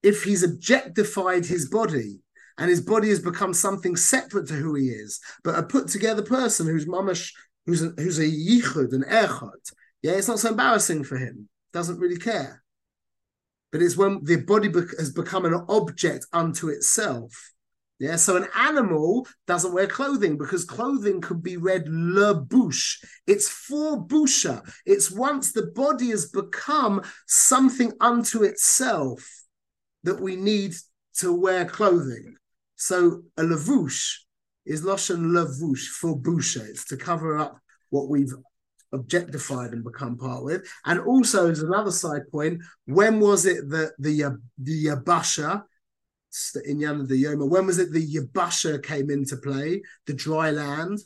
if 0.03 0.23
he's 0.23 0.43
objectified 0.43 1.45
his 1.45 1.69
body 1.69 2.21
and 2.59 2.71
his 2.71 2.81
body 2.81 3.09
has 3.09 3.21
become 3.21 3.53
something 3.53 3.97
separate 3.97 4.49
to 4.49 4.55
who 4.55 4.75
he 4.75 4.89
is, 4.89 5.21
but 5.45 5.59
a 5.59 5.63
put 5.63 5.89
together 5.89 6.23
person 6.23 6.67
who's 6.67 6.87
mamash, 6.87 7.33
who's 7.67 7.83
a, 7.83 7.91
who's 7.97 8.19
a 8.19 8.25
yichud, 8.25 8.93
an 8.93 9.05
echad. 9.09 9.73
Yeah, 10.03 10.13
it's 10.13 10.29
not 10.29 10.39
so 10.39 10.51
embarrassing 10.51 11.05
for 11.05 11.17
him. 11.17 11.49
Doesn't 11.73 11.99
really 11.99 12.19
care. 12.19 12.63
But 13.73 13.83
it's 13.83 13.97
when 13.97 14.21
the 14.23 14.37
body 14.37 14.69
be- 14.69 14.81
has 14.99 15.13
become 15.13 15.45
an 15.45 15.65
object 15.69 16.27
unto 16.33 16.69
itself. 16.69 17.53
Yeah, 17.99 18.17
so 18.17 18.37
an 18.37 18.47
animal 18.55 19.27
doesn't 19.47 19.73
wear 19.73 19.87
clothing 19.87 20.37
because 20.37 20.65
clothing 20.65 21.23
could 21.23 21.43
be 21.43 21.57
read 21.57 21.89
le 21.89 22.35
bouche. 22.45 23.03
It's 23.27 23.49
for 23.49 24.07
busha. 24.07 24.63
It's 24.85 25.11
once 25.11 25.53
the 25.53 25.69
body 25.69 26.11
has 26.11 26.27
become 26.27 27.03
something 27.27 27.93
unto 28.01 28.43
itself 28.43 29.27
that 30.05 30.21
we 30.21 30.37
need 30.37 30.75
to 31.19 31.35
wear 31.35 31.65
clothing. 31.65 32.37
So 32.77 33.23
a 33.37 33.43
lavouche 33.43 34.19
is 34.65 34.83
loshen 34.83 35.33
lavouche 35.33 35.89
for 35.89 36.17
busha. 36.17 36.67
It's 36.69 36.85
to 36.87 36.97
cover 36.97 37.37
up 37.37 37.59
what 37.91 38.09
we've 38.09 38.33
objectified 38.93 39.73
and 39.73 39.85
become 39.85 40.17
part 40.17 40.45
with. 40.45 40.67
And 40.85 41.01
also, 41.01 41.51
as 41.51 41.61
another 41.61 41.91
side 41.91 42.29
point, 42.31 42.63
when 42.87 43.21
was 43.21 43.47
it 43.47 43.69
that 43.71 43.93
the 43.99 44.39
the 44.59 44.87
yabasha 44.87 45.63
in 46.65 46.81
Yom 46.81 47.07
the 47.07 47.23
Yoma? 47.23 47.49
When 47.49 47.67
was 47.67 47.79
it 47.79 47.93
the 47.93 48.07
yabasha 48.07 48.83
came 48.83 49.11
into 49.11 49.37
play? 49.37 49.83
The 50.07 50.15
dry 50.15 50.51
land. 50.51 50.99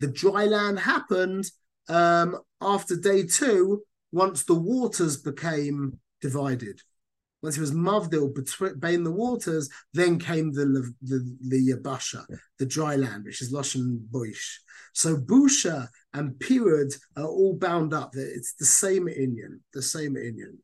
The 0.00 0.08
dry 0.08 0.46
land 0.46 0.80
happened 0.80 1.44
um, 1.88 2.38
after 2.60 2.96
day 2.96 3.24
two, 3.24 3.82
once 4.10 4.44
the 4.44 4.54
waters 4.54 5.16
became 5.16 5.98
divided. 6.20 6.80
Once 7.42 7.56
he 7.56 7.60
was 7.60 7.72
mavdil 7.72 8.32
between 8.32 9.02
the 9.02 9.10
waters, 9.10 9.68
then 9.92 10.18
came 10.18 10.52
the 10.52 10.92
the 11.02 11.36
the 11.48 11.70
yabasha, 11.70 12.24
the 12.58 12.66
dry 12.66 12.94
land, 12.96 13.24
which 13.24 13.42
is 13.42 13.52
loshen 13.52 13.98
boish. 14.10 14.60
So 14.92 15.16
busha 15.16 15.88
and 16.12 16.32
pirud 16.34 16.94
are 17.16 17.26
all 17.26 17.54
bound 17.54 17.92
up. 17.94 18.12
It's 18.14 18.54
the 18.54 18.66
same 18.66 19.06
inyan, 19.06 19.60
the 19.72 19.82
same 19.82 20.14
inyan. 20.14 20.58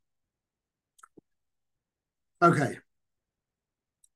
Okay, 2.40 2.78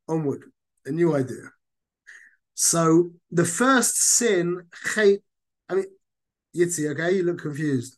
onward. 0.09 0.45
A 0.85 0.91
new 0.91 1.15
idea. 1.15 1.51
So 2.55 3.13
the 3.31 3.45
first 3.45 3.97
sin, 3.97 4.63
I 4.97 5.19
mean, 5.71 5.87
Yitzi, 6.57 6.91
okay, 6.91 7.17
you 7.17 7.23
look 7.23 7.41
confused. 7.41 7.97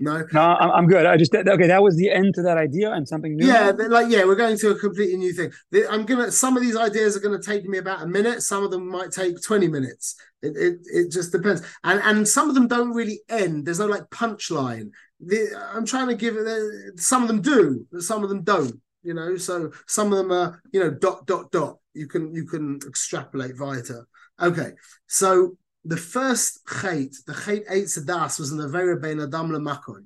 No, 0.00 0.24
No, 0.32 0.40
I'm, 0.40 0.70
I'm 0.70 0.86
good. 0.86 1.06
I 1.06 1.16
just 1.16 1.34
okay. 1.34 1.66
That 1.66 1.82
was 1.82 1.96
the 1.96 2.10
end 2.10 2.34
to 2.34 2.42
that 2.42 2.56
idea 2.56 2.92
and 2.92 3.06
something 3.06 3.34
new. 3.34 3.46
Yeah, 3.46 3.72
like 3.76 4.08
yeah, 4.08 4.24
we're 4.24 4.36
going 4.36 4.56
to 4.58 4.70
a 4.70 4.78
completely 4.78 5.16
new 5.16 5.32
thing. 5.32 5.50
I'm 5.90 6.04
gonna. 6.06 6.30
Some 6.30 6.56
of 6.56 6.62
these 6.62 6.76
ideas 6.76 7.16
are 7.16 7.20
gonna 7.20 7.42
take 7.42 7.64
me 7.64 7.78
about 7.78 8.02
a 8.02 8.06
minute. 8.06 8.42
Some 8.42 8.62
of 8.62 8.70
them 8.70 8.88
might 8.88 9.10
take 9.10 9.42
twenty 9.42 9.66
minutes. 9.66 10.14
It 10.40 10.56
it, 10.56 10.78
it 10.84 11.10
just 11.10 11.32
depends. 11.32 11.62
And 11.82 12.00
and 12.04 12.28
some 12.28 12.48
of 12.48 12.54
them 12.54 12.68
don't 12.68 12.94
really 12.94 13.20
end. 13.28 13.66
There's 13.66 13.80
no 13.80 13.86
like 13.86 14.04
punchline. 14.10 14.90
The, 15.20 15.48
I'm 15.74 15.84
trying 15.84 16.08
to 16.08 16.14
give 16.14 16.36
it. 16.36 17.00
Some 17.00 17.22
of 17.22 17.28
them 17.28 17.42
do, 17.42 17.84
but 17.90 18.02
some 18.02 18.22
of 18.22 18.28
them 18.28 18.42
don't. 18.42 18.80
You 19.02 19.14
know, 19.14 19.36
so 19.36 19.72
some 19.86 20.12
of 20.12 20.18
them 20.18 20.30
are 20.30 20.62
you 20.72 20.78
know 20.78 20.90
dot 20.90 21.26
dot 21.26 21.50
dot. 21.50 21.78
You 21.94 22.06
can 22.06 22.32
you 22.32 22.46
can 22.46 22.78
extrapolate 22.86 23.56
vita. 23.56 24.04
Okay, 24.40 24.72
so 25.08 25.56
the 25.88 25.96
first 25.96 26.66
chait, 26.66 27.16
the 27.24 27.32
chait 27.32 27.64
eight 27.70 27.86
sadas 27.86 28.38
was 28.38 28.52
in 28.52 28.58
the 28.58 28.68
Vera 28.68 29.00
Bein 29.00 29.20
Adam 29.20 29.48
Makon. 29.52 30.04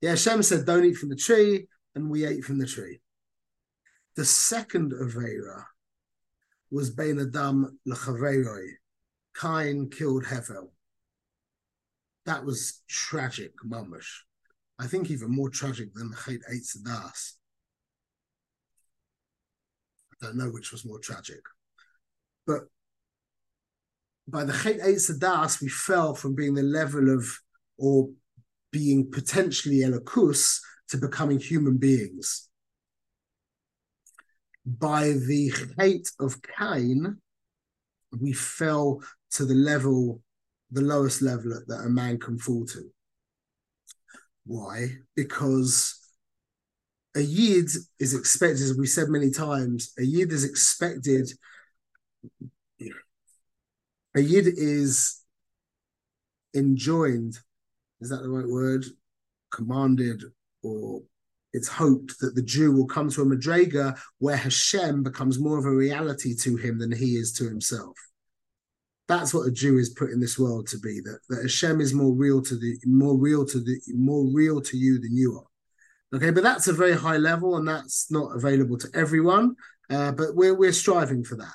Yeah, 0.00 0.10
Hashem 0.10 0.42
said, 0.42 0.66
"Don't 0.66 0.84
eat 0.84 0.96
from 0.96 1.10
the 1.10 1.16
tree," 1.16 1.68
and 1.94 2.10
we 2.10 2.26
ate 2.26 2.44
from 2.44 2.58
the 2.58 2.66
tree. 2.66 3.00
The 4.16 4.24
second 4.24 4.92
Avera 4.92 5.64
was 6.72 6.90
Bein 6.90 7.20
Adam 7.20 7.78
Lechaveroi. 7.88 8.72
Cain 9.40 9.90
killed 9.90 10.24
Hevel. 10.24 10.72
That 12.26 12.44
was 12.44 12.82
tragic, 12.88 13.52
mamash. 13.64 14.22
I 14.80 14.88
think 14.88 15.08
even 15.08 15.30
more 15.30 15.50
tragic 15.50 15.94
than 15.94 16.10
the 16.10 16.16
Chet 16.16 16.40
Eight 16.50 16.64
Sadas. 16.64 17.34
I 20.12 20.26
don't 20.26 20.36
know 20.36 20.50
which 20.50 20.72
was 20.72 20.84
more 20.84 20.98
tragic. 20.98 21.42
But 22.44 22.62
by 24.32 24.44
the 24.44 24.52
Chet 24.52 24.80
Sadas, 24.80 25.60
we 25.60 25.68
fell 25.68 26.14
from 26.14 26.34
being 26.34 26.54
the 26.54 26.62
level 26.62 27.14
of, 27.14 27.26
or 27.76 28.08
being 28.72 29.10
potentially 29.10 29.80
Elokus, 29.80 30.58
to 30.88 30.96
becoming 30.96 31.38
human 31.38 31.76
beings. 31.76 32.48
By 34.64 35.08
the 35.08 35.50
chet 35.50 36.06
of 36.18 36.40
Cain, 36.42 37.18
we 38.18 38.32
fell 38.32 39.02
to 39.32 39.44
the 39.44 39.54
level, 39.54 40.22
the 40.70 40.82
lowest 40.82 41.20
level 41.20 41.62
that 41.66 41.84
a 41.84 41.88
man 41.88 42.18
can 42.18 42.38
fall 42.38 42.64
to. 42.66 42.90
Why? 44.44 44.96
Because 45.14 45.98
a 47.14 47.20
yid 47.20 47.70
is 47.98 48.14
expected, 48.14 48.62
as 48.62 48.76
we 48.78 48.86
said 48.86 49.08
many 49.08 49.30
times, 49.30 49.92
a 49.98 50.04
yid 50.04 50.32
is 50.32 50.44
expected. 50.44 51.30
A 54.14 54.20
yid 54.20 54.46
is 54.46 55.22
enjoined. 56.54 57.38
Is 58.00 58.10
that 58.10 58.22
the 58.22 58.28
right 58.28 58.48
word? 58.48 58.84
Commanded, 59.50 60.22
or 60.62 61.02
it's 61.52 61.68
hoped 61.68 62.18
that 62.20 62.34
the 62.34 62.42
Jew 62.42 62.72
will 62.72 62.86
come 62.86 63.10
to 63.10 63.22
a 63.22 63.26
madrega 63.26 63.98
where 64.18 64.36
Hashem 64.36 65.02
becomes 65.02 65.38
more 65.38 65.58
of 65.58 65.66
a 65.66 65.70
reality 65.70 66.34
to 66.36 66.56
him 66.56 66.78
than 66.78 66.92
he 66.92 67.16
is 67.16 67.32
to 67.34 67.44
himself. 67.44 67.96
That's 69.08 69.34
what 69.34 69.46
a 69.46 69.50
Jew 69.50 69.78
is 69.78 69.90
put 69.90 70.10
in 70.10 70.20
this 70.20 70.38
world 70.38 70.66
to 70.68 70.78
be. 70.78 71.00
That, 71.00 71.18
that 71.28 71.42
Hashem 71.42 71.80
is 71.80 71.92
more 71.92 72.12
real 72.14 72.42
to 72.42 72.56
the 72.56 72.78
more 72.86 73.18
real 73.18 73.44
to 73.46 73.60
the 73.60 73.78
more 73.94 74.26
real 74.32 74.60
to 74.62 74.76
you 74.76 75.00
than 75.00 75.14
you 75.14 75.38
are. 75.38 76.16
Okay, 76.16 76.30
but 76.30 76.42
that's 76.42 76.68
a 76.68 76.72
very 76.72 76.94
high 76.94 77.16
level, 77.16 77.56
and 77.56 77.66
that's 77.66 78.10
not 78.10 78.36
available 78.36 78.78
to 78.78 78.88
everyone. 78.94 79.56
Uh, 79.90 80.12
but 80.12 80.34
we're 80.34 80.54
we're 80.54 80.72
striving 80.72 81.24
for 81.24 81.36
that. 81.36 81.54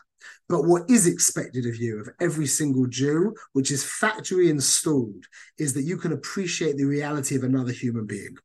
But 0.49 0.63
what 0.63 0.89
is 0.89 1.07
expected 1.07 1.65
of 1.65 1.75
you, 1.75 1.99
of 1.99 2.09
every 2.21 2.45
single 2.45 2.87
Jew, 2.87 3.35
which 3.51 3.69
is 3.69 3.83
factory 3.83 4.49
installed, 4.49 5.25
is 5.57 5.73
that 5.73 5.83
you 5.83 5.97
can 5.97 6.13
appreciate 6.13 6.77
the 6.77 6.85
reality 6.85 7.35
of 7.35 7.43
another 7.43 7.73
human 7.73 8.05
being. 8.05 8.35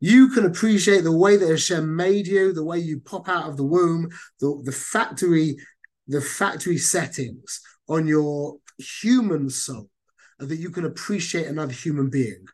You 0.00 0.28
can 0.28 0.46
appreciate 0.46 1.04
the 1.04 1.16
way 1.16 1.36
that 1.36 1.48
Hashem 1.48 1.94
made 1.94 2.26
you, 2.26 2.52
the 2.52 2.64
way 2.64 2.78
you 2.78 3.00
pop 3.00 3.28
out 3.28 3.48
of 3.48 3.56
the 3.56 3.64
womb, 3.64 4.08
the, 4.40 4.60
the 4.64 4.72
factory, 4.72 5.56
the 6.08 6.20
factory 6.20 6.78
settings 6.78 7.60
on 7.88 8.06
your 8.06 8.56
human 8.78 9.50
soul, 9.50 9.90
that 10.38 10.56
you 10.56 10.70
can 10.70 10.86
appreciate 10.86 11.46
another 11.46 11.72
human 11.72 12.08
being. 12.10 12.44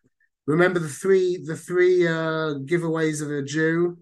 Remember 0.46 0.80
the 0.80 0.88
three 0.88 1.42
the 1.44 1.56
three 1.56 2.06
uh, 2.06 2.58
giveaways 2.64 3.22
of 3.22 3.30
a 3.30 3.42
Jew: 3.42 3.98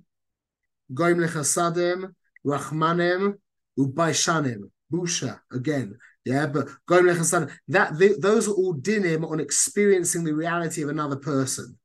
Goim 0.95 1.19
lechasadim, 1.19 2.15
Rachmanim, 2.47 3.35
Ubaishanim. 3.79 4.71
Busha 4.92 5.40
again. 5.53 5.99
Yeah, 6.25 6.46
but 6.46 6.68
Goim 6.87 7.07
lechasadim. 7.07 7.53
That 7.68 7.99
th- 7.99 8.18
those 8.18 8.49
are 8.49 8.53
all 8.53 8.75
dinim 8.75 9.29
on 9.31 9.40
experiencing 9.40 10.25
the 10.25 10.35
reality 10.35 10.83
of 10.83 10.88
another 10.88 11.16
person. 11.16 11.79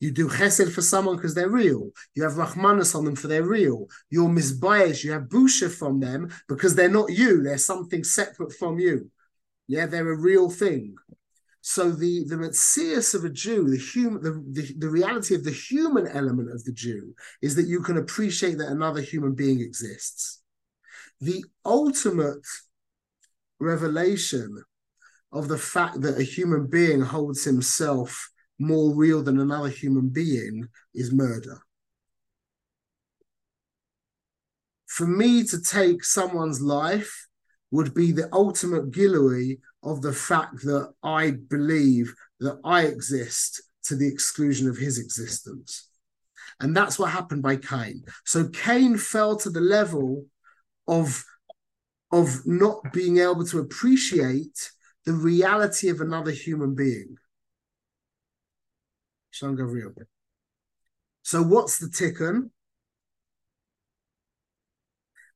You 0.00 0.10
do 0.10 0.28
chesed 0.28 0.72
for 0.72 0.82
someone 0.82 1.16
because 1.16 1.34
they're 1.34 1.48
real. 1.48 1.90
You 2.14 2.24
have 2.24 2.32
rachmanas 2.32 2.94
on 2.94 3.04
them 3.04 3.16
for 3.16 3.26
they're 3.26 3.46
real. 3.46 3.86
You're 4.10 4.28
misbiased. 4.28 5.04
You 5.04 5.12
have 5.12 5.24
busha 5.24 5.70
from 5.70 6.00
them 6.00 6.30
because 6.48 6.74
they're 6.74 6.88
not 6.90 7.10
you. 7.10 7.42
They're 7.42 7.58
something 7.58 8.04
separate 8.04 8.52
from 8.52 8.78
you. 8.78 9.10
Yeah, 9.66 9.86
they're 9.86 10.12
a 10.12 10.16
real 10.16 10.50
thing. 10.50 10.96
So 11.62 11.90
the 11.90 12.24
the 12.24 12.36
metzias 12.36 13.14
of 13.14 13.24
a 13.24 13.30
Jew, 13.30 13.70
the 13.70 13.78
human, 13.78 14.22
the, 14.22 14.32
the, 14.52 14.74
the 14.76 14.90
reality 14.90 15.34
of 15.34 15.44
the 15.44 15.50
human 15.50 16.06
element 16.06 16.50
of 16.52 16.62
the 16.64 16.72
Jew 16.72 17.14
is 17.40 17.54
that 17.54 17.66
you 17.66 17.80
can 17.80 17.96
appreciate 17.96 18.58
that 18.58 18.68
another 18.68 19.00
human 19.00 19.34
being 19.34 19.60
exists. 19.60 20.43
The 21.20 21.44
ultimate 21.64 22.46
revelation 23.58 24.62
of 25.32 25.48
the 25.48 25.58
fact 25.58 26.00
that 26.02 26.18
a 26.18 26.22
human 26.22 26.66
being 26.66 27.00
holds 27.00 27.44
himself 27.44 28.30
more 28.58 28.94
real 28.94 29.22
than 29.22 29.40
another 29.40 29.68
human 29.68 30.08
being 30.08 30.68
is 30.94 31.12
murder. 31.12 31.58
For 34.86 35.06
me 35.06 35.42
to 35.44 35.60
take 35.60 36.04
someone's 36.04 36.60
life 36.60 37.26
would 37.72 37.94
be 37.94 38.12
the 38.12 38.28
ultimate 38.32 38.92
gilui 38.92 39.58
of 39.82 40.02
the 40.02 40.12
fact 40.12 40.62
that 40.62 40.92
I 41.02 41.32
believe 41.32 42.14
that 42.38 42.60
I 42.64 42.82
exist 42.82 43.60
to 43.84 43.96
the 43.96 44.06
exclusion 44.06 44.68
of 44.68 44.76
his 44.76 44.98
existence. 44.98 45.88
And 46.60 46.76
that's 46.76 46.98
what 46.98 47.10
happened 47.10 47.42
by 47.42 47.56
Cain. 47.56 48.04
So 48.24 48.48
Cain 48.48 48.96
fell 48.96 49.36
to 49.38 49.50
the 49.50 49.60
level 49.60 50.26
of, 50.86 51.24
of 52.12 52.46
not 52.46 52.92
being 52.92 53.18
able 53.18 53.44
to 53.46 53.58
appreciate 53.58 54.70
the 55.04 55.12
reality 55.12 55.88
of 55.88 56.00
another 56.00 56.30
human 56.30 56.74
being. 56.74 57.16
Shalom 59.30 59.56
Gavriel. 59.56 59.92
So 61.22 61.42
what's 61.42 61.78
the 61.78 61.86
tikkun? 61.86 62.50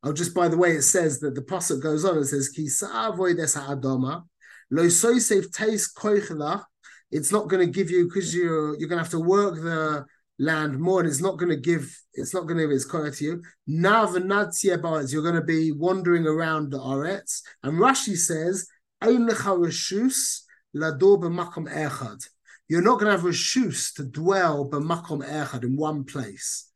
Oh, 0.02 0.12
just 0.12 0.34
by 0.34 0.48
the 0.48 0.56
way, 0.56 0.72
it 0.72 0.82
says 0.82 1.18
that 1.20 1.34
the 1.34 1.42
pasuk 1.42 1.82
goes 1.82 2.04
on. 2.04 2.18
It 2.18 2.26
says, 2.26 2.48
"Ki 2.50 2.68
sa'avoides 2.68 3.54
ha'adama 3.54 4.24
lo 4.70 4.82
soisev 4.84 5.50
teis 5.50 5.92
koichelach." 5.92 6.64
It's 7.10 7.32
not 7.32 7.48
going 7.48 7.66
to 7.66 7.72
give 7.72 7.90
you 7.90 8.04
because 8.06 8.34
you're 8.34 8.78
you're 8.78 8.88
going 8.88 8.98
to 8.98 9.04
have 9.04 9.10
to 9.10 9.20
work 9.20 9.56
the 9.56 10.04
land 10.38 10.78
more, 10.78 11.00
and 11.00 11.08
it's 11.08 11.20
not 11.20 11.38
going 11.38 11.50
to 11.50 11.56
give. 11.56 11.96
It's 12.14 12.34
not 12.34 12.46
going 12.46 12.58
to 12.58 12.64
give 12.64 12.70
its 12.70 12.86
koich 12.86 13.18
to 13.18 13.24
you. 13.24 13.42
Now 13.66 14.08
you're 14.10 15.22
going 15.22 15.34
to 15.34 15.42
be 15.42 15.72
wandering 15.72 16.26
around 16.26 16.70
the 16.70 16.78
aretz. 16.78 17.42
And 17.62 17.74
Rashi 17.74 18.16
says, 18.16 18.68
"Ein 19.00 19.28
lecha 19.28 19.56
reshus 19.58 20.42
lador 20.74 21.20
b'makom 21.20 21.68
echad." 21.72 22.28
You're 22.68 22.82
not 22.82 23.00
going 23.00 23.06
to 23.06 23.12
have 23.12 23.24
a 23.24 23.28
reshus 23.28 23.94
to 23.94 24.04
dwell 24.04 24.68
b'makom 24.68 25.26
echad 25.26 25.64
in 25.64 25.76
one 25.76 26.04
place, 26.04 26.70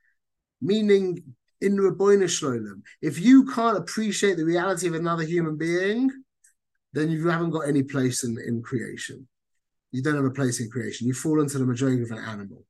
meaning 0.61 1.35
in 1.61 1.77
Rabbeinu 1.77 2.25
Shlolem. 2.25 2.83
If 3.01 3.21
you 3.21 3.45
can't 3.47 3.79
appreciate 3.79 4.37
the 4.37 4.45
reality 4.45 4.89
of 4.89 4.95
another 4.95 5.23
human 5.23 5.57
being, 5.57 6.11
then 6.93 7.11
you 7.11 7.29
haven't 7.29 7.51
got 7.51 7.69
any 7.69 7.85
place 7.85 8.25
in, 8.25 8.37
in 8.45 8.63
creation. 8.63 9.29
You 9.93 10.03
don't 10.03 10.17
have 10.17 10.25
a 10.25 10.31
place 10.31 10.61
in 10.61 10.71
creation. 10.71 11.07
You 11.07 11.15
fall 11.15 11.41
into 11.41 11.59
the 11.59 11.65
majority 11.65 12.03
of 12.03 12.11
an 12.11 12.19
animal. 12.19 12.65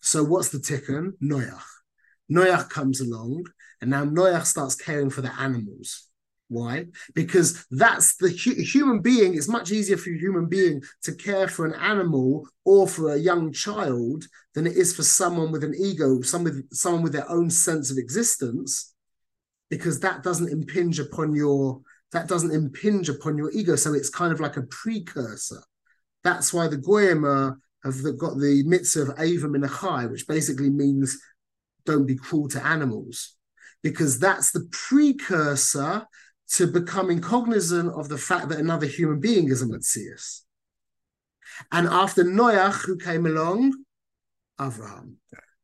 So 0.00 0.24
what's 0.24 0.50
the 0.50 0.58
tikkun? 0.58 1.12
Noach. 1.22 1.62
Noach 2.30 2.70
comes 2.70 3.00
along, 3.00 3.46
and 3.80 3.90
now 3.90 4.04
Noach 4.04 4.46
starts 4.46 4.74
caring 4.74 5.10
for 5.10 5.22
the 5.22 5.32
animals. 5.40 6.08
Why? 6.48 6.86
Because 7.14 7.64
that's 7.70 8.16
the 8.16 8.28
hu- 8.28 8.62
human 8.62 9.00
being. 9.00 9.34
It's 9.34 9.48
much 9.48 9.72
easier 9.72 9.96
for 9.96 10.10
a 10.10 10.18
human 10.18 10.46
being 10.46 10.82
to 11.04 11.14
care 11.14 11.48
for 11.48 11.64
an 11.64 11.74
animal 11.74 12.46
or 12.64 12.86
for 12.86 13.12
a 13.12 13.18
young 13.18 13.52
child 13.52 14.26
than 14.54 14.66
it 14.66 14.76
is 14.76 14.94
for 14.94 15.02
someone 15.02 15.50
with 15.50 15.64
an 15.64 15.74
ego, 15.74 16.20
someone 16.20 16.56
with, 16.56 16.74
someone 16.74 17.02
with 17.02 17.14
their 17.14 17.30
own 17.30 17.48
sense 17.48 17.90
of 17.90 17.96
existence, 17.96 18.94
because 19.70 20.00
that 20.00 20.22
doesn't 20.22 20.52
impinge 20.52 20.98
upon 20.98 21.34
your 21.34 21.80
that 22.12 22.28
doesn't 22.28 22.50
impinge 22.50 23.08
upon 23.08 23.38
your 23.38 23.50
ego. 23.52 23.74
So 23.74 23.94
it's 23.94 24.10
kind 24.10 24.34
of 24.34 24.40
like 24.40 24.58
a 24.58 24.62
precursor. 24.64 25.62
That's 26.22 26.52
why 26.52 26.68
the 26.68 26.76
Goyim 26.76 27.24
have 27.84 28.18
got 28.18 28.38
the 28.38 28.62
mitzvah 28.64 29.12
of 29.12 29.20
Ava 29.20 29.48
Minachai, 29.48 30.10
which 30.10 30.26
basically 30.26 30.70
means 30.70 31.18
don't 31.84 32.06
be 32.06 32.16
cruel 32.16 32.48
to 32.48 32.64
animals, 32.64 33.36
because 33.82 34.18
that's 34.18 34.52
the 34.52 34.68
precursor 34.70 36.06
to 36.50 36.66
becoming 36.66 37.20
cognizant 37.20 37.90
of 37.92 38.08
the 38.08 38.18
fact 38.18 38.48
that 38.48 38.58
another 38.58 38.86
human 38.86 39.20
being 39.20 39.48
is 39.48 39.62
a 39.62 39.66
Metzias. 39.66 40.42
And 41.70 41.86
after 41.88 42.24
Noach, 42.24 42.84
who 42.84 42.96
came 42.96 43.26
along, 43.26 43.72
Avraham. 44.60 45.14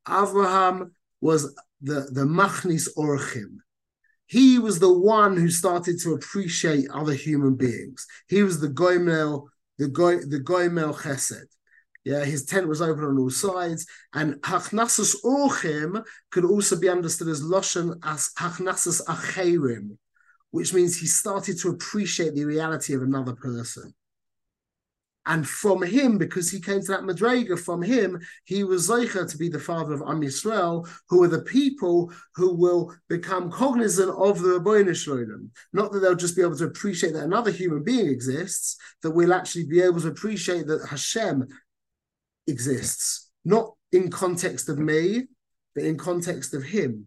Avraham 0.07 0.91
was 1.21 1.55
the, 1.81 2.09
the 2.11 2.25
Machnis 2.25 2.89
Orchim. 2.97 3.59
He 4.27 4.59
was 4.59 4.79
the 4.79 4.93
one 4.93 5.37
who 5.37 5.51
started 5.51 6.01
to 6.03 6.15
appreciate 6.15 6.91
other 6.91 7.15
human 7.15 7.55
beings. 7.55 8.07
He 8.29 8.43
was 8.43 8.61
the 8.61 8.69
Goimel, 8.69 9.49
the 9.79 9.89
Goy, 9.89 10.19
the 10.19 10.41
Goimel 10.41 10.95
Chesed. 10.95 11.47
Yeah, 12.09 12.25
his 12.25 12.47
tent 12.47 12.67
was 12.67 12.81
open 12.81 13.05
on 13.05 13.19
all 13.19 13.29
sides, 13.29 13.87
and 14.15 14.37
Hachnasus 14.37 15.15
Orchim 15.27 16.03
could 16.31 16.47
also 16.47 16.81
be 16.81 16.89
understood 16.89 17.29
as 17.29 17.43
Loshen 17.43 17.99
as 18.03 18.31
Hachnasus 18.39 19.03
Acherim, 19.05 19.99
which 20.51 20.73
means 20.73 20.97
he 20.97 21.07
started 21.07 21.59
to 21.59 21.69
appreciate 21.69 22.35
the 22.35 22.47
reality 22.47 22.95
of 22.95 23.03
another 23.03 23.35
person. 23.35 23.93
And 25.27 25.47
from 25.47 25.83
him, 25.83 26.17
because 26.17 26.51
he 26.51 26.63
came 26.63 26.81
to 26.81 26.87
that 26.93 27.03
Madrega, 27.03 27.59
from 27.59 27.83
him, 27.83 28.19
he 28.47 28.65
was 28.65 28.89
Zeicha 28.89 29.31
to 29.31 29.37
be 29.37 29.51
the 29.51 29.59
father 29.59 29.93
of 29.93 30.01
Am 30.01 30.23
Yisrael, 30.23 30.89
who 31.11 31.23
are 31.23 31.29
the 31.29 31.43
people 31.43 32.11
who 32.37 32.55
will 32.55 32.95
become 33.11 33.51
cognizant 33.51 34.09
of 34.17 34.41
the 34.41 34.59
Rabbeinu 34.59 34.97
Shalom. 34.97 35.51
Not 35.75 35.93
that 35.93 35.99
they'll 35.99 36.15
just 36.15 36.37
be 36.37 36.41
able 36.41 36.57
to 36.57 36.65
appreciate 36.65 37.13
that 37.13 37.25
another 37.25 37.51
human 37.51 37.85
being 37.85 38.07
exists, 38.07 38.79
that 39.03 39.11
we'll 39.11 39.35
actually 39.35 39.67
be 39.67 39.83
able 39.83 40.01
to 40.01 40.09
appreciate 40.09 40.67
that 40.69 40.89
Hashem 40.89 41.47
exists, 42.49 43.31
not 43.45 43.75
in 43.93 44.11
context 44.11 44.69
of 44.69 44.79
me, 44.79 45.29
but 45.75 45.85
in 45.85 45.97
context 45.97 46.55
of 46.55 46.65
him, 46.65 47.07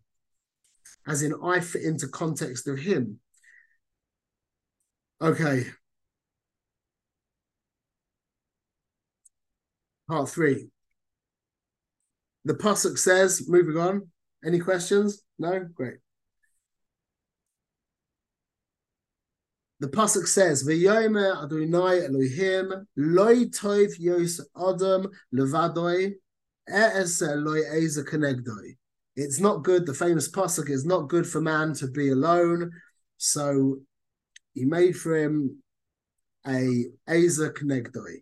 as 1.08 1.24
in 1.24 1.34
I 1.44 1.60
fit 1.60 1.84
into 1.84 2.08
context 2.08 2.68
of 2.68 2.80
him. 2.80 3.20
Okay. 5.22 5.66
Part 10.10 10.30
three. 10.30 10.70
The 12.46 12.54
pasuk 12.54 12.98
says, 12.98 13.48
moving 13.48 13.78
on. 13.78 14.08
Any 14.44 14.60
questions? 14.60 15.22
No? 15.38 15.68
Great. 15.74 15.98
The 19.82 19.90
pasuk 19.90 20.28
says, 20.28 20.64
"V'yomer 20.64 21.44
Adonai 21.44 22.06
Elohim 22.06 22.88
loy 22.96 23.46
toiv 23.46 24.00
yos 24.00 24.40
adam 24.56 25.08
levadoi 25.36 26.14
e'es 26.70 27.22
loy 27.22 27.62
eza 27.74 28.04
kenegdoi." 28.04 28.78
It's 29.18 29.40
not 29.40 29.64
good. 29.64 29.86
The 29.86 29.94
famous 29.94 30.30
pasuk 30.30 30.70
is 30.70 30.86
not 30.86 31.10
good 31.10 31.28
for 31.28 31.42
man 31.42 31.74
to 31.74 31.88
be 31.88 32.10
alone. 32.10 32.72
So 33.18 33.82
he 34.54 34.64
made 34.64 34.96
for 34.98 35.18
him 35.18 35.62
a 36.48 36.86
eza 37.10 37.50
kenegdoi. 37.50 38.22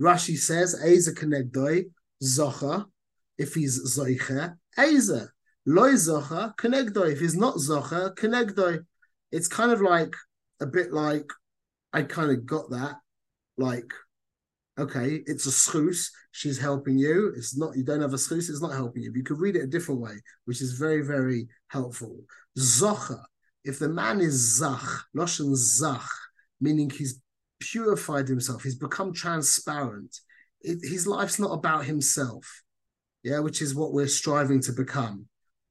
Rashi 0.00 0.38
says, 0.38 0.80
Eza 0.82 1.12
Kenegdoi, 1.12 1.90
Zocha, 2.22 2.86
if 3.36 3.54
he's 3.54 3.96
Zoiche, 3.96 4.56
Eza. 4.78 5.28
loy 5.66 5.92
Zocha, 5.92 6.56
Kenegdoi. 6.56 7.12
If 7.12 7.20
he's 7.20 7.36
not 7.36 7.56
Zocha, 7.56 8.14
Kenegdoi. 8.16 8.86
It's 9.30 9.46
kind 9.46 9.70
of 9.70 9.82
like 9.82 10.14
a 10.60 10.66
bit 10.66 10.92
like 10.92 11.30
I 11.92 12.02
kind 12.02 12.30
of 12.30 12.46
got 12.46 12.70
that. 12.70 12.96
Like, 13.58 13.92
okay, 14.78 15.22
it's 15.26 15.46
a 15.46 15.50
schus, 15.50 16.08
she's 16.32 16.58
helping 16.58 16.98
you. 16.98 17.32
It's 17.36 17.56
not, 17.56 17.76
you 17.76 17.84
don't 17.84 18.00
have 18.00 18.12
a 18.12 18.16
schus, 18.16 18.48
it's 18.48 18.62
not 18.62 18.72
helping 18.72 19.02
you. 19.02 19.10
But 19.10 19.18
you 19.18 19.24
could 19.24 19.40
read 19.40 19.56
it 19.56 19.64
a 19.64 19.66
different 19.66 20.00
way, 20.00 20.14
which 20.44 20.62
is 20.62 20.72
very, 20.72 21.02
very 21.02 21.48
helpful. 21.68 22.20
Zocha, 22.58 23.22
if 23.64 23.78
the 23.78 23.88
man 23.88 24.20
is 24.20 24.58
Zach, 24.58 24.82
Loshen 25.14 25.54
Zach, 25.54 26.08
meaning 26.60 26.90
he's 26.90 27.20
purified 27.60 28.28
himself. 28.28 28.62
He's 28.62 28.76
become 28.76 29.12
transparent. 29.12 30.16
It, 30.62 30.78
his 30.82 31.06
life's 31.06 31.38
not 31.38 31.52
about 31.52 31.84
himself, 31.84 32.62
yeah, 33.22 33.40
which 33.40 33.62
is 33.62 33.74
what 33.74 33.92
we're 33.92 34.08
striving 34.08 34.60
to 34.62 34.72
become. 34.72 35.26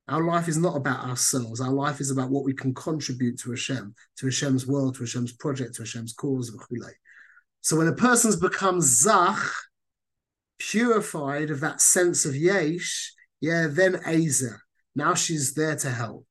Our 0.10 0.24
life 0.24 0.48
is 0.48 0.58
not 0.58 0.76
about 0.76 1.06
ourselves. 1.06 1.62
Our 1.62 1.72
life 1.72 2.02
is 2.02 2.10
about 2.12 2.32
what 2.32 2.43
we 2.43 2.54
can 2.54 2.74
contribute 2.74 3.39
to 3.39 3.52
Hashem, 3.52 3.93
to 4.17 4.26
Hashem's 4.26 4.65
world, 4.65 4.95
to 4.95 5.02
Hashem's 5.02 5.34
project, 5.34 5.76
to 5.76 5.84
Hashem's 5.84 6.13
cause. 6.13 6.52
So 7.62 7.78
when 7.78 7.88
a 7.88 7.93
person's 7.93 8.36
become 8.36 8.82
zach, 8.82 9.39
purified 10.58 11.52
of 11.52 11.60
that 11.60 11.82
sense 11.82 12.26
of 12.26 12.36
yesh, 12.36 13.13
yeah, 13.39 13.67
then 13.69 13.95
Aza. 13.98 14.58
Now 14.95 15.13
she's 15.13 15.54
there 15.54 15.76
to 15.78 15.89
help. 15.89 16.26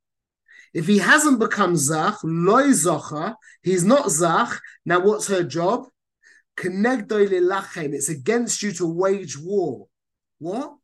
If 0.74 0.86
he 0.86 0.98
hasn't 0.98 1.38
become 1.38 1.76
Zach, 1.76 2.16
loy 2.22 2.68
Zocha, 2.68 3.34
he's 3.62 3.84
not 3.84 4.10
Zach. 4.10 4.60
Now, 4.84 5.00
what's 5.00 5.28
her 5.28 5.42
job? 5.42 5.86
It's 6.60 8.08
against 8.08 8.62
you 8.62 8.72
to 8.72 8.86
wage 8.86 9.38
war. 9.38 9.86
What? 10.38 10.74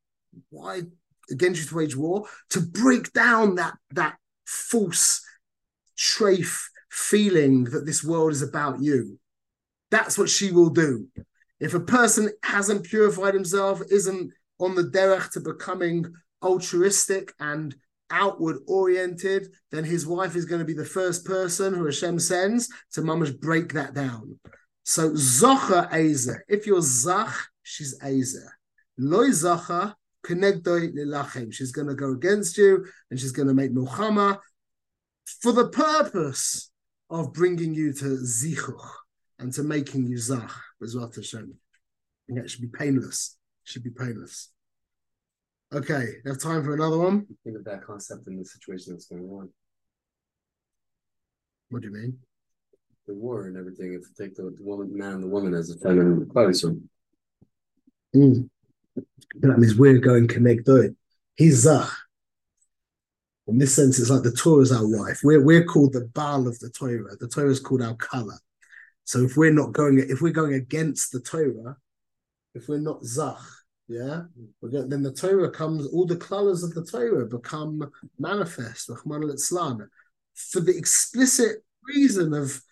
Why 0.50 0.82
against 1.30 1.60
you 1.60 1.66
to 1.68 1.74
wage 1.74 1.96
war? 1.96 2.26
To 2.50 2.60
break 2.60 3.12
down 3.12 3.56
that, 3.56 3.74
that 3.92 4.16
false 4.46 5.24
trafe 5.96 6.64
feeling 6.90 7.64
that 7.64 7.86
this 7.86 8.04
world 8.04 8.32
is 8.32 8.42
about 8.42 8.80
you. 8.80 9.18
That's 9.90 10.18
what 10.18 10.28
she 10.28 10.52
will 10.52 10.70
do. 10.70 11.08
If 11.60 11.74
a 11.74 11.80
person 11.80 12.30
hasn't 12.42 12.84
purified 12.84 13.34
himself, 13.34 13.80
isn't 13.90 14.32
on 14.58 14.74
the 14.74 14.82
derech 14.82 15.32
to 15.32 15.40
becoming 15.40 16.12
altruistic 16.42 17.32
and 17.40 17.74
outward 18.10 18.58
oriented, 18.66 19.48
then 19.70 19.84
his 19.84 20.06
wife 20.06 20.36
is 20.36 20.44
going 20.44 20.60
to 20.60 20.64
be 20.64 20.74
the 20.74 20.84
first 20.84 21.24
person 21.24 21.74
who 21.74 21.84
Hashem 21.84 22.18
sends 22.18 22.68
to 22.92 23.02
mamash 23.02 23.38
break 23.40 23.72
that 23.72 23.94
down. 23.94 24.38
So 24.84 25.10
Zocha 25.12 25.92
Eza. 25.92 26.36
If 26.48 26.66
you're 26.66 26.82
Zach, 26.82 27.34
she's 27.62 27.98
Eza. 28.04 28.46
Loy 28.98 29.28
Zacha. 29.28 29.94
She's 30.24 31.72
going 31.72 31.88
to 31.88 31.94
go 31.94 32.12
against 32.12 32.58
you 32.58 32.86
and 33.10 33.18
she's 33.18 33.32
going 33.32 33.48
to 33.48 33.54
make 33.54 33.72
Milchama 33.72 34.38
for 35.40 35.52
the 35.52 35.68
purpose 35.68 36.70
of 37.10 37.32
bringing 37.32 37.74
you 37.74 37.92
to 37.92 38.04
Zichuch 38.04 38.88
and 39.38 39.52
to 39.52 39.62
making 39.62 40.06
you 40.06 40.18
Zach, 40.18 40.50
Bezrat 40.82 41.14
Hashem. 41.16 41.54
And 42.28 42.38
it 42.38 42.50
should 42.50 42.62
be 42.62 42.68
painless. 42.68 43.36
It 43.64 43.70
should 43.70 43.84
be 43.84 43.90
painless. 43.90 44.50
Okay, 45.72 46.06
have 46.26 46.38
time 46.38 46.62
for 46.62 46.74
another 46.74 46.98
one? 46.98 47.26
Think 47.42 47.56
of 47.56 47.64
that 47.64 47.84
concept 47.84 48.26
in 48.28 48.38
the 48.38 48.44
situation 48.44 48.92
that's 48.92 49.06
going 49.06 49.24
on. 49.24 49.50
What 51.70 51.82
do 51.82 51.88
you 51.88 51.94
mean? 51.94 52.18
The 53.06 53.14
war 53.14 53.46
and 53.46 53.56
everything. 53.56 53.94
If 53.94 54.02
you 54.02 54.26
take 54.26 54.36
the, 54.36 54.54
the 54.56 54.62
woman, 54.62 54.96
man, 54.96 55.14
and 55.14 55.22
the 55.22 55.28
woman 55.28 55.52
as 55.52 55.70
a 55.70 55.78
feminine 55.78 56.28
closer. 56.30 56.76
Mm. 58.14 58.48
That 58.96 59.58
means 59.58 59.76
we're 59.76 59.98
going 59.98 60.28
to 60.28 60.40
it. 60.76 60.94
He's 61.36 61.60
Zach. 61.60 61.90
In 63.46 63.58
this 63.58 63.74
sense, 63.74 63.98
it's 63.98 64.10
like 64.10 64.22
the 64.22 64.32
Torah 64.32 64.62
is 64.62 64.72
our 64.72 64.86
wife. 64.86 65.20
We're 65.22 65.44
we're 65.44 65.64
called 65.64 65.92
the 65.92 66.08
Baal 66.14 66.48
of 66.48 66.58
the 66.60 66.70
Torah. 66.70 67.16
The 67.18 67.28
Torah 67.28 67.50
is 67.50 67.60
called 67.60 67.82
our 67.82 67.94
color. 67.94 68.38
So 69.04 69.20
if 69.20 69.36
we're 69.36 69.52
not 69.52 69.72
going, 69.72 69.98
if 69.98 70.22
we're 70.22 70.32
going 70.32 70.54
against 70.54 71.12
the 71.12 71.20
Torah, 71.20 71.76
if 72.54 72.68
we're 72.68 72.78
not 72.78 73.04
Zach, 73.04 73.36
yeah, 73.86 74.22
going, 74.62 74.88
then 74.88 75.02
the 75.02 75.12
Torah 75.12 75.50
comes, 75.50 75.86
all 75.88 76.06
the 76.06 76.16
colors 76.16 76.62
of 76.62 76.72
the 76.72 76.84
Torah 76.84 77.26
become 77.26 77.90
manifest, 78.18 78.88
for 80.34 80.60
the 80.60 80.76
explicit 80.76 81.64
reason 81.86 82.32
of 82.32 82.62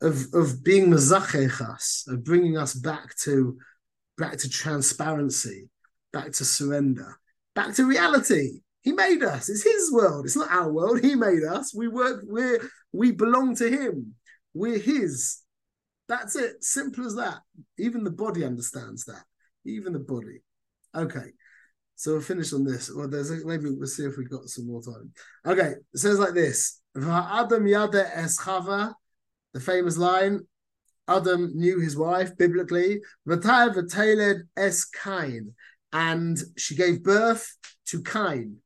of 0.00 0.24
of 0.32 0.64
being 0.64 0.86
mazachechas, 0.86 2.08
of 2.08 2.24
bringing 2.24 2.56
us 2.56 2.72
back 2.74 3.14
to 3.18 3.58
back 4.18 4.38
to 4.38 4.48
transparency, 4.48 5.68
back 6.12 6.32
to 6.32 6.44
surrender, 6.44 7.18
back 7.54 7.74
to 7.74 7.86
reality. 7.86 8.60
He 8.82 8.92
made 8.92 9.22
us. 9.22 9.48
It's 9.48 9.62
his 9.64 9.92
world. 9.92 10.26
It's 10.26 10.36
not 10.36 10.50
our 10.50 10.70
world. 10.70 11.00
He 11.02 11.14
made 11.14 11.42
us. 11.42 11.74
We 11.74 11.88
work. 11.88 12.22
We 12.28 12.58
we 12.92 13.12
belong 13.12 13.56
to 13.56 13.68
him. 13.68 14.14
We're 14.52 14.78
his. 14.78 15.38
That's 16.06 16.36
it. 16.36 16.62
Simple 16.62 17.06
as 17.06 17.14
that. 17.14 17.38
Even 17.78 18.04
the 18.04 18.10
body 18.10 18.44
understands 18.44 19.06
that. 19.06 19.24
Even 19.64 19.94
the 19.94 20.00
body. 20.00 20.42
Okay. 20.94 21.32
So 21.96 22.12
we'll 22.12 22.20
finish 22.20 22.52
on 22.52 22.64
this. 22.64 22.90
Well, 22.94 23.08
there's 23.08 23.30
a, 23.30 23.46
maybe 23.46 23.70
we'll 23.70 23.86
see 23.86 24.04
if 24.04 24.16
we 24.18 24.24
got 24.24 24.48
some 24.48 24.66
more 24.66 24.82
time. 24.82 25.12
Okay, 25.46 25.74
it 25.92 25.98
says 25.98 26.18
like 26.18 26.34
this: 26.34 26.80
Adam 26.96 27.66
yada 27.66 28.04
eschava, 28.16 28.94
the 29.52 29.60
famous 29.60 29.96
line. 29.96 30.40
Adam 31.06 31.52
knew 31.54 31.80
his 31.80 31.96
wife 31.96 32.36
biblically. 32.36 33.00
V'tay 33.28 33.74
v'tayled 33.74 34.42
es 34.56 34.84
Cain, 34.84 35.54
and 35.92 36.38
she 36.56 36.74
gave 36.74 37.02
birth 37.02 37.56
to 37.86 38.02
Cain. 38.02 38.58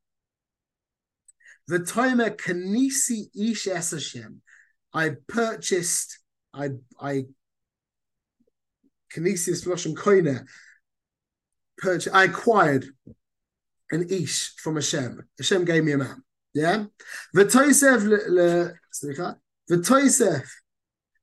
V'toimer 1.70 2.36
kanisi 2.36 3.26
ish 3.34 3.66
es 3.66 3.90
Hashem. 3.90 4.40
I 4.92 5.16
purchased. 5.26 6.18
I 6.54 6.70
I. 7.00 7.24
Kanisi 9.14 9.66
Russian 9.66 9.94
koine 9.94 10.46
purchased, 11.78 12.14
I 12.14 12.24
acquired 12.24 12.86
an 13.90 14.08
ish 14.10 14.54
from 14.56 14.74
Hashem. 14.74 15.22
Hashem 15.38 15.64
gave 15.64 15.84
me 15.84 15.92
a 15.92 15.98
man. 15.98 16.22
Yeah. 16.54 16.84
V'toisef 17.34 18.04
le, 18.04 18.74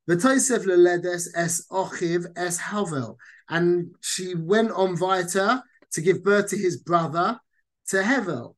v'toisef, 0.10 0.66
leledes 0.66 1.28
es 1.36 1.66
ochiv 1.72 2.26
es 2.36 2.60
havel. 2.60 3.18
And 3.50 3.96
she 4.02 4.36
went 4.36 4.72
on 4.72 5.00
weiter 5.00 5.62
to 5.92 6.02
give 6.02 6.24
birth 6.24 6.50
to 6.50 6.58
his 6.58 6.78
brother, 6.78 7.40
to 7.88 7.98
Hevel. 7.98 8.56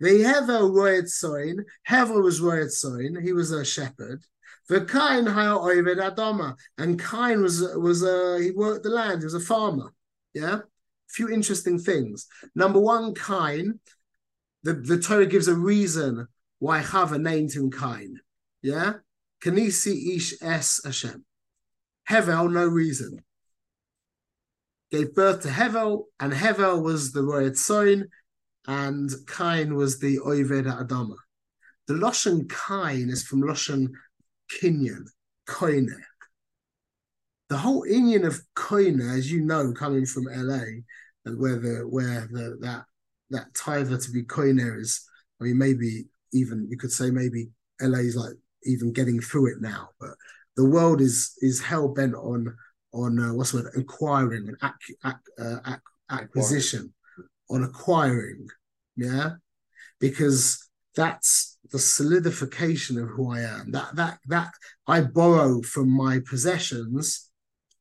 The 0.00 0.22
Hevel 0.24 0.74
royed 0.74 1.08
soin, 1.08 1.64
Hevel 1.88 2.22
was 2.22 2.40
royed 2.40 2.72
soin, 2.72 3.22
he 3.22 3.32
was 3.32 3.50
a 3.52 3.64
shepherd. 3.64 4.24
The 4.68 4.80
Kain 4.84 5.26
haya 5.26 5.56
oived 5.56 5.98
adama, 5.98 6.56
and 6.76 7.00
Kain 7.00 7.40
was 7.42 7.62
was 7.76 8.02
a 8.02 8.40
he 8.42 8.50
worked 8.50 8.82
the 8.82 8.90
land, 8.90 9.20
he 9.20 9.24
was 9.24 9.34
a 9.34 9.40
farmer. 9.40 9.92
Yeah, 10.34 10.56
a 10.56 10.62
few 11.08 11.28
interesting 11.30 11.78
things. 11.78 12.26
Number 12.54 12.80
one, 12.80 13.14
Kain. 13.14 13.80
The, 14.64 14.72
the 14.72 14.98
Torah 14.98 15.26
gives 15.26 15.46
a 15.46 15.54
reason 15.54 16.26
why 16.58 16.82
Chava 16.82 17.20
named 17.20 17.52
him 17.52 17.70
Kain. 17.70 18.18
Yeah, 18.62 18.94
Kanisi 19.46 20.16
ish 20.16 20.34
es 20.42 20.80
Hashem. 20.84 21.24
Hevel, 22.10 22.52
no 22.52 22.66
reason. 22.66 23.22
Gave 24.90 25.14
birth 25.14 25.42
to 25.42 25.48
Hevel, 25.48 26.04
and 26.18 26.32
Hevel 26.32 26.82
was 26.82 27.12
the 27.12 27.22
royed 27.22 27.56
soin, 27.56 28.08
and 28.66 29.10
Kain 29.28 29.76
was 29.76 30.00
the 30.00 30.18
Oived 30.18 30.66
Adama. 30.66 31.14
The 31.86 31.94
Loshan 31.94 32.50
Kain 32.50 33.08
is 33.08 33.22
from 33.22 33.42
Loshan 33.42 33.90
Kinyan, 34.50 35.04
Koine. 35.48 35.94
The 37.48 37.58
whole 37.58 37.84
Inyan 37.84 38.26
of 38.26 38.40
Koine, 38.56 39.16
as 39.16 39.30
you 39.30 39.42
know, 39.42 39.72
coming 39.72 40.06
from 40.06 40.24
LA, 40.24 40.82
and 41.24 41.38
where 41.38 41.60
the 41.60 41.86
where 41.88 42.28
the 42.32 42.58
that 42.62 42.84
that 43.30 43.54
tither 43.54 43.96
to 43.96 44.10
be 44.10 44.24
Koine 44.24 44.80
is, 44.80 45.08
I 45.40 45.44
mean, 45.44 45.58
maybe 45.58 46.06
even 46.32 46.66
you 46.68 46.76
could 46.76 46.92
say 46.92 47.10
maybe 47.10 47.50
LA 47.80 47.98
is 47.98 48.16
like 48.16 48.34
even 48.66 48.92
getting 48.92 49.20
through 49.20 49.52
it 49.52 49.60
now, 49.60 49.90
but 50.00 50.10
the 50.56 50.64
world 50.64 51.00
is 51.00 51.32
is 51.40 51.60
hell 51.60 51.88
bent 51.88 52.14
on 52.14 52.54
on 52.92 53.18
uh, 53.18 53.34
what's 53.34 53.52
the 53.52 53.62
word 53.62 53.72
acquiring 53.76 54.48
and 54.48 54.56
ac- 54.62 54.96
ac- 55.04 55.16
uh, 55.38 55.58
ac- 55.66 55.80
acquisition 56.10 56.92
on 57.50 57.62
acquiring, 57.62 58.46
yeah, 58.96 59.32
because 60.00 60.68
that's 60.94 61.58
the 61.72 61.78
solidification 61.78 62.98
of 62.98 63.08
who 63.08 63.32
I 63.32 63.40
am. 63.40 63.72
That 63.72 63.94
that 63.96 64.18
that 64.26 64.52
I 64.86 65.02
borrow 65.02 65.62
from 65.62 65.90
my 65.90 66.20
possessions. 66.28 67.28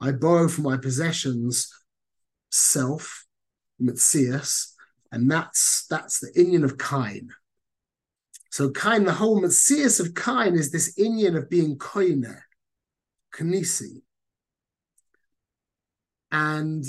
I 0.01 0.11
borrow 0.11 0.49
from 0.49 0.65
my 0.65 0.77
possessions 0.77 1.71
self, 2.51 3.25
Mitzias, 3.81 4.73
and 5.11 5.29
that's 5.29 5.85
that's 5.89 6.19
the 6.19 6.31
Inyan 6.37 6.63
of 6.63 6.77
Kain. 6.77 7.29
So 8.55 8.69
Kain, 8.69 9.03
the 9.03 9.11
whole 9.11 9.41
Mitzias 9.41 9.99
of 9.99 10.15
Kain 10.15 10.55
is 10.55 10.71
this 10.71 10.95
Inyan 10.97 11.35
of 11.35 11.49
being 11.49 11.77
koine, 11.77 12.39
kanisi. 13.33 14.01
And 16.31 16.85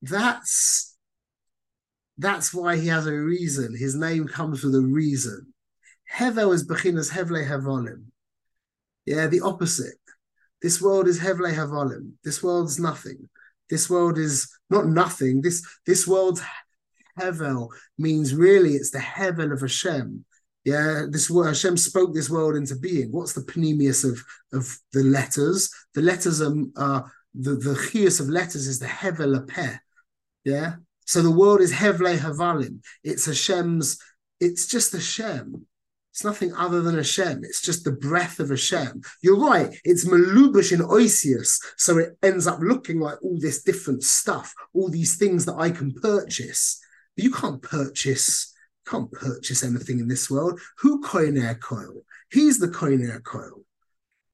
that's 0.00 0.96
that's 2.16 2.54
why 2.54 2.78
he 2.78 2.86
has 2.86 3.06
a 3.06 3.12
reason. 3.12 3.76
His 3.76 3.94
name 3.94 4.26
comes 4.26 4.64
with 4.64 4.74
a 4.74 4.80
reason. 4.80 5.52
Hevel 6.10 6.54
is 6.54 6.66
Bechinas 6.66 7.12
Hevle 7.12 7.46
Hevolim. 7.46 8.04
Yeah, 9.04 9.26
the 9.26 9.42
opposite. 9.42 10.00
This 10.62 10.80
world 10.80 11.08
is 11.08 11.20
Hevle 11.20 11.52
Hevolim. 11.52 12.12
This 12.24 12.42
world's 12.42 12.78
nothing. 12.78 13.28
This 13.68 13.90
world 13.90 14.16
is 14.16 14.50
not 14.70 14.86
nothing. 14.86 15.42
This 15.42 15.62
this 15.84 16.06
world's 16.06 16.40
Hevel 17.20 17.68
means 17.98 18.34
really 18.34 18.76
it's 18.76 18.92
the 18.92 18.98
Hevel 18.98 19.52
of 19.52 19.60
Hashem. 19.60 20.24
Yeah, 20.68 21.06
this 21.08 21.30
word 21.30 21.48
Hashem 21.48 21.76
spoke 21.78 22.12
this 22.12 22.28
world 22.28 22.54
into 22.56 22.76
being. 22.76 23.10
What's 23.10 23.34
the 23.34 23.48
panemius 23.52 24.04
of 24.10 24.16
of 24.52 24.64
the 24.92 25.04
letters? 25.16 25.70
The 25.94 26.02
letters 26.02 26.42
are 26.42 26.54
the 27.46 27.52
the 27.68 27.76
chius 27.90 28.20
of 28.20 28.28
letters 28.28 28.66
is 28.66 28.78
the 28.78 28.92
Hevel 29.00 29.32
Apeh. 29.40 29.78
Yeah, 30.44 30.70
so 31.08 31.22
the 31.22 31.30
world 31.30 31.62
is 31.62 31.72
Hevle 31.72 32.18
Havalim. 32.18 32.80
It's 33.02 33.24
Hashem's, 33.24 33.98
it's 34.40 34.66
just 34.66 34.92
Hashem. 34.92 35.66
It's 36.12 36.22
nothing 36.22 36.52
other 36.52 36.82
than 36.82 36.96
Hashem. 36.96 37.44
It's 37.44 37.62
just 37.62 37.84
the 37.84 37.92
breath 37.92 38.40
of 38.40 38.50
Hashem. 38.50 39.00
You're 39.22 39.40
right. 39.40 39.74
It's 39.84 40.04
Malubish 40.06 40.70
in 40.70 40.80
Oisius. 40.80 41.58
So 41.78 41.96
it 41.96 42.18
ends 42.22 42.46
up 42.46 42.58
looking 42.60 43.00
like 43.00 43.22
all 43.22 43.38
this 43.40 43.62
different 43.62 44.02
stuff, 44.02 44.52
all 44.74 44.90
these 44.90 45.16
things 45.16 45.46
that 45.46 45.56
I 45.56 45.70
can 45.70 45.94
purchase. 45.94 46.78
But 47.16 47.24
you 47.24 47.30
can't 47.30 47.62
purchase, 47.62 48.52
can't 48.88 49.10
purchase 49.12 49.62
anything 49.62 49.98
in 49.98 50.08
this 50.08 50.30
world. 50.30 50.60
Who 50.78 51.02
Koiner 51.02 51.58
Coil? 51.60 52.02
He's 52.30 52.58
the 52.58 52.68
Koiner 52.68 53.22
Coil. 53.22 53.62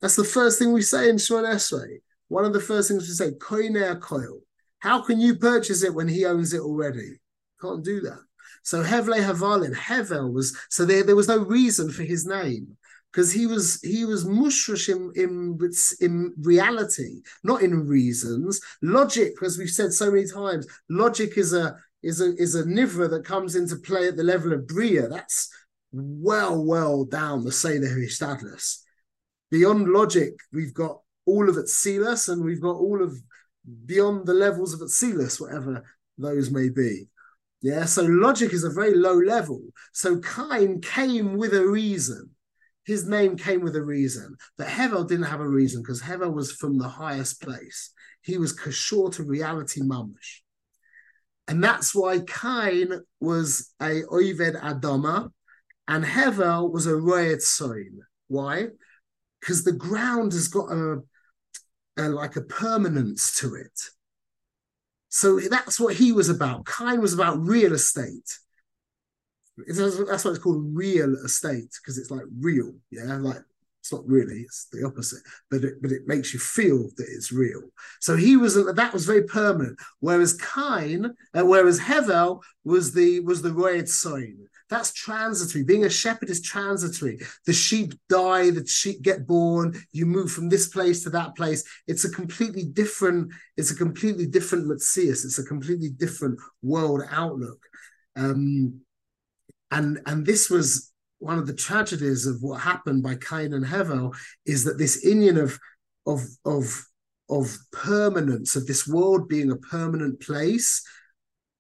That's 0.00 0.16
the 0.16 0.24
first 0.24 0.58
thing 0.58 0.72
we 0.72 0.82
say 0.82 1.08
in 1.08 1.16
Shemon 1.16 1.52
Esrei. 1.54 1.98
One 2.28 2.44
of 2.44 2.52
the 2.52 2.60
first 2.60 2.88
things 2.88 3.08
we 3.08 3.14
say, 3.14 3.32
Koiner 3.32 4.00
Coil. 4.00 4.40
How 4.78 5.02
can 5.02 5.20
you 5.20 5.36
purchase 5.36 5.82
it 5.82 5.94
when 5.94 6.08
he 6.08 6.26
owns 6.26 6.52
it 6.52 6.60
already? 6.60 7.18
Can't 7.60 7.84
do 7.84 8.00
that. 8.02 8.20
So 8.62 8.82
Hevle 8.82 9.22
Havalin, 9.22 9.74
Hevel 9.74 10.32
was 10.32 10.56
so 10.70 10.84
there, 10.84 11.02
there 11.02 11.16
was 11.16 11.28
no 11.28 11.38
reason 11.38 11.90
for 11.90 12.02
his 12.02 12.26
name 12.26 12.76
because 13.12 13.32
he 13.32 13.46
was 13.46 13.80
he 13.82 14.04
was 14.04 14.24
mushrish 14.24 14.88
in, 14.88 15.12
in 15.14 15.58
in 16.00 16.34
reality, 16.38 17.20
not 17.42 17.62
in 17.62 17.86
reasons. 17.86 18.60
Logic, 18.82 19.32
as 19.42 19.56
we've 19.56 19.70
said 19.70 19.92
so 19.92 20.10
many 20.10 20.26
times, 20.26 20.66
logic 20.88 21.38
is 21.38 21.52
a 21.52 21.76
is 22.04 22.20
a 22.20 22.34
is 22.36 22.54
a 22.54 22.64
nivra 22.64 23.08
that 23.10 23.24
comes 23.24 23.56
into 23.56 23.76
play 23.76 24.08
at 24.08 24.16
the 24.16 24.22
level 24.22 24.52
of 24.52 24.66
bria. 24.66 25.08
That's 25.08 25.48
well, 25.92 26.62
well 26.64 27.04
down 27.04 27.44
the 27.44 27.52
Seder 27.52 27.86
Hishtadlis. 27.86 28.78
Beyond 29.50 29.88
logic, 29.88 30.34
we've 30.52 30.74
got 30.74 31.00
all 31.26 31.48
of 31.48 31.56
it 31.56 31.68
Silas 31.68 32.28
and 32.28 32.44
we've 32.44 32.60
got 32.60 32.76
all 32.76 33.02
of 33.02 33.16
beyond 33.86 34.26
the 34.26 34.34
levels 34.34 34.74
of 34.74 34.80
Atsilis, 34.80 35.40
whatever 35.40 35.84
those 36.18 36.50
may 36.50 36.68
be. 36.68 37.08
Yeah, 37.62 37.86
so 37.86 38.02
logic 38.02 38.52
is 38.52 38.64
a 38.64 38.70
very 38.70 38.94
low 38.94 39.16
level. 39.16 39.62
So 39.92 40.18
Kain 40.18 40.80
came 40.82 41.38
with 41.38 41.54
a 41.54 41.66
reason. 41.66 42.30
His 42.84 43.08
name 43.08 43.38
came 43.38 43.62
with 43.62 43.74
a 43.76 43.82
reason, 43.82 44.36
but 44.58 44.66
Hevel 44.66 45.08
didn't 45.08 45.24
have 45.24 45.40
a 45.40 45.48
reason 45.48 45.80
because 45.80 46.02
Hevel 46.02 46.34
was 46.34 46.52
from 46.52 46.76
the 46.76 46.88
highest 46.88 47.40
place. 47.40 47.90
He 48.20 48.36
was 48.36 48.54
kashor 48.54 49.10
to 49.14 49.22
reality 49.22 49.80
mamish. 49.80 50.42
And 51.46 51.62
that's 51.62 51.94
why 51.94 52.20
Kain 52.20 53.02
was 53.20 53.72
a 53.80 54.02
Oived 54.10 54.60
Adama 54.60 55.30
and 55.86 56.04
Hevel 56.04 56.72
was 56.72 56.86
a 56.86 56.92
Royet 56.92 57.42
Soin. 57.42 58.00
Why? 58.28 58.68
Because 59.40 59.64
the 59.64 59.72
ground 59.72 60.32
has 60.32 60.48
got 60.48 60.70
a 60.72 61.02
uh, 61.98 62.08
like 62.08 62.36
a 62.36 62.42
permanence 62.42 63.38
to 63.38 63.54
it. 63.54 63.80
So 65.10 65.38
that's 65.38 65.78
what 65.78 65.94
he 65.94 66.10
was 66.10 66.28
about. 66.28 66.66
Kain 66.66 67.00
was 67.00 67.14
about 67.14 67.38
real 67.38 67.72
estate. 67.72 68.38
It's, 69.58 69.78
that's 69.78 70.24
why 70.24 70.32
it's 70.32 70.40
called 70.40 70.76
real 70.76 71.14
estate 71.24 71.70
because 71.80 71.98
it's 71.98 72.10
like 72.10 72.24
real, 72.40 72.74
yeah. 72.90 73.16
Like 73.18 73.42
it's 73.84 73.92
not 73.92 74.08
really; 74.08 74.40
it's 74.40 74.66
the 74.72 74.82
opposite. 74.82 75.20
But 75.50 75.62
it, 75.62 75.74
but 75.82 75.92
it 75.92 76.06
makes 76.06 76.32
you 76.32 76.40
feel 76.40 76.88
that 76.96 77.06
it's 77.06 77.30
real. 77.30 77.60
So 78.00 78.16
he 78.16 78.34
was 78.38 78.54
that 78.54 78.92
was 78.94 79.04
very 79.04 79.24
permanent. 79.24 79.78
Whereas 80.00 80.32
Kain, 80.32 81.12
uh, 81.34 81.44
whereas 81.44 81.78
Hevel 81.78 82.40
was 82.64 82.94
the 82.94 83.20
was 83.20 83.42
the 83.42 83.52
royal 83.52 83.84
sign. 83.84 84.38
That's 84.70 84.94
transitory. 84.94 85.64
Being 85.64 85.84
a 85.84 85.90
shepherd 85.90 86.30
is 86.30 86.40
transitory. 86.40 87.18
The 87.44 87.52
sheep 87.52 87.92
die, 88.08 88.48
the 88.48 88.66
sheep 88.66 89.02
get 89.02 89.26
born, 89.26 89.74
you 89.92 90.06
move 90.06 90.32
from 90.32 90.48
this 90.48 90.68
place 90.68 91.02
to 91.02 91.10
that 91.10 91.36
place. 91.36 91.62
It's 91.86 92.06
a 92.06 92.10
completely 92.10 92.64
different, 92.64 93.32
it's 93.58 93.70
a 93.70 93.76
completely 93.76 94.24
different 94.24 94.66
Metzias. 94.66 95.26
It's 95.26 95.38
a 95.38 95.44
completely 95.44 95.90
different 95.90 96.40
world 96.62 97.02
outlook. 97.10 97.62
Um, 98.16 98.80
and 99.70 100.00
and 100.06 100.24
this 100.24 100.48
was 100.48 100.93
one 101.24 101.38
of 101.38 101.46
the 101.46 101.54
tragedies 101.54 102.26
of 102.26 102.42
what 102.42 102.60
happened 102.60 103.02
by 103.02 103.14
Cain 103.14 103.54
and 103.54 103.64
Hevel 103.64 104.14
is 104.44 104.64
that 104.64 104.76
this 104.76 105.04
Inyan 105.04 105.42
of 105.42 105.58
of 106.06 106.20
of 106.44 106.86
of 107.30 107.56
permanence 107.72 108.56
of 108.56 108.66
this 108.66 108.86
world 108.86 109.26
being 109.26 109.50
a 109.50 109.56
permanent 109.56 110.20
place 110.20 110.86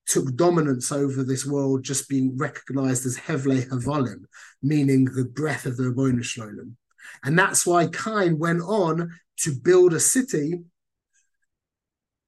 took 0.06 0.36
dominance 0.36 0.92
over 0.92 1.24
this 1.24 1.46
world 1.46 1.82
just 1.82 2.10
being 2.10 2.36
recognized 2.36 3.06
as 3.06 3.16
Hevle 3.16 3.66
Havalim, 3.68 4.24
meaning 4.62 5.06
the 5.06 5.24
breath 5.24 5.64
of 5.64 5.78
the 5.78 5.84
Rabbeinu 5.84 6.22
Shalom. 6.22 6.76
And 7.24 7.38
that's 7.38 7.66
why 7.66 7.86
Cain 7.86 8.38
went 8.38 8.60
on 8.60 9.18
to 9.38 9.54
build 9.54 9.94
a 9.94 10.00
city 10.00 10.60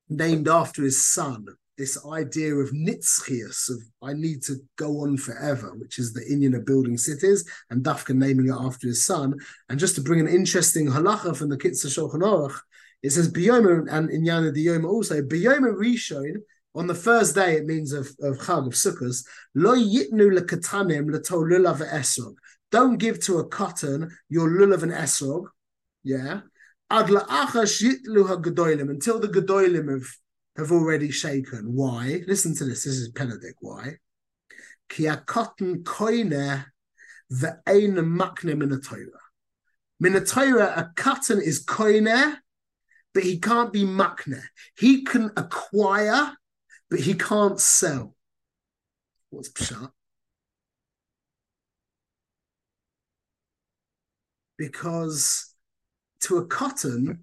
named 0.09 0.49
after 0.49 0.83
his 0.83 1.05
son. 1.07 1.46
This 1.78 2.04
idea 2.06 2.54
of 2.54 2.70
nitzchias, 2.70 3.68
of 3.70 3.76
I 4.02 4.14
need 4.14 4.42
to 4.44 4.56
go 4.76 5.00
on 5.00 5.16
forever, 5.18 5.74
which 5.76 5.98
is 5.98 6.12
the 6.12 6.20
Inyan 6.20 6.56
of 6.56 6.64
building 6.64 6.96
cities, 6.96 7.48
and 7.70 7.84
Dafka 7.84 8.14
naming 8.14 8.48
it 8.48 8.56
after 8.58 8.86
his 8.86 9.04
son. 9.04 9.34
And 9.68 9.78
just 9.78 9.94
to 9.96 10.00
bring 10.00 10.20
an 10.20 10.28
interesting 10.28 10.86
halacha 10.86 11.36
from 11.36 11.50
the 11.50 11.58
Kitzur 11.58 11.88
Shulchan 11.88 12.22
Aruch, 12.22 12.58
it 13.02 13.10
says 13.10 13.30
Biyoma 13.30 13.86
and 13.90 14.10
in 14.10 14.24
Yana 14.24 14.56
Diyoma 14.56 14.88
also 14.88 15.20
Biyoma 15.20 15.74
Rishon 15.76 16.36
on 16.76 16.86
the 16.86 16.94
first 16.94 17.34
day, 17.34 17.56
it 17.56 17.64
means 17.64 17.92
of, 17.92 18.08
of 18.20 18.36
Chag, 18.36 18.66
of 18.66 18.74
Sukkot, 18.74 19.24
lo 19.54 19.74
yitnu 19.74 20.38
lekatanim 20.38 21.10
leto 21.10 21.42
lulav 21.42 21.78
esrog. 21.90 22.34
Don't 22.70 22.98
give 22.98 23.18
to 23.20 23.38
a 23.38 23.48
katan 23.48 24.10
your 24.28 24.50
lulav 24.50 24.82
and 24.82 24.92
esrog, 24.92 25.46
yeah. 26.04 26.42
Ad 26.90 27.06
la'achash 27.06 27.82
yitlu 27.82 28.28
ha'gedolim, 28.28 28.90
until 28.90 29.18
the 29.18 29.28
gedolim 29.28 29.90
have, 29.90 30.06
have 30.57 30.73
already 30.73 31.11
shaken. 31.11 31.75
Why? 31.75 32.23
Listen 32.27 32.55
to 32.57 32.64
this. 32.64 32.85
This 32.85 32.97
is 32.97 33.12
Penedic. 33.12 33.55
Why? 33.61 33.99
Ki 34.88 35.07
a 35.07 35.16
katan 35.16 35.83
koine 35.83 36.66
ve'ein 37.33 37.97
makne 37.97 38.57
min. 38.57 38.81
Min 39.99 40.25
Torah, 40.25 40.73
a 40.77 41.01
katan 41.01 41.42
is 41.42 41.64
koine, 41.64 42.37
but 43.12 43.23
he 43.23 43.38
can't 43.38 43.73
be 43.73 43.85
makne. 43.85 44.42
He 44.79 45.05
can 45.05 45.31
acquire, 45.37 46.37
but 46.90 47.01
he 47.01 47.14
can't 47.14 47.61
sell. 47.61 48.14
What's 49.31 49.51
pshat? 49.51 49.90
Because 54.59 55.55
to 56.21 56.38
a 56.38 56.47
katan, 56.47 57.21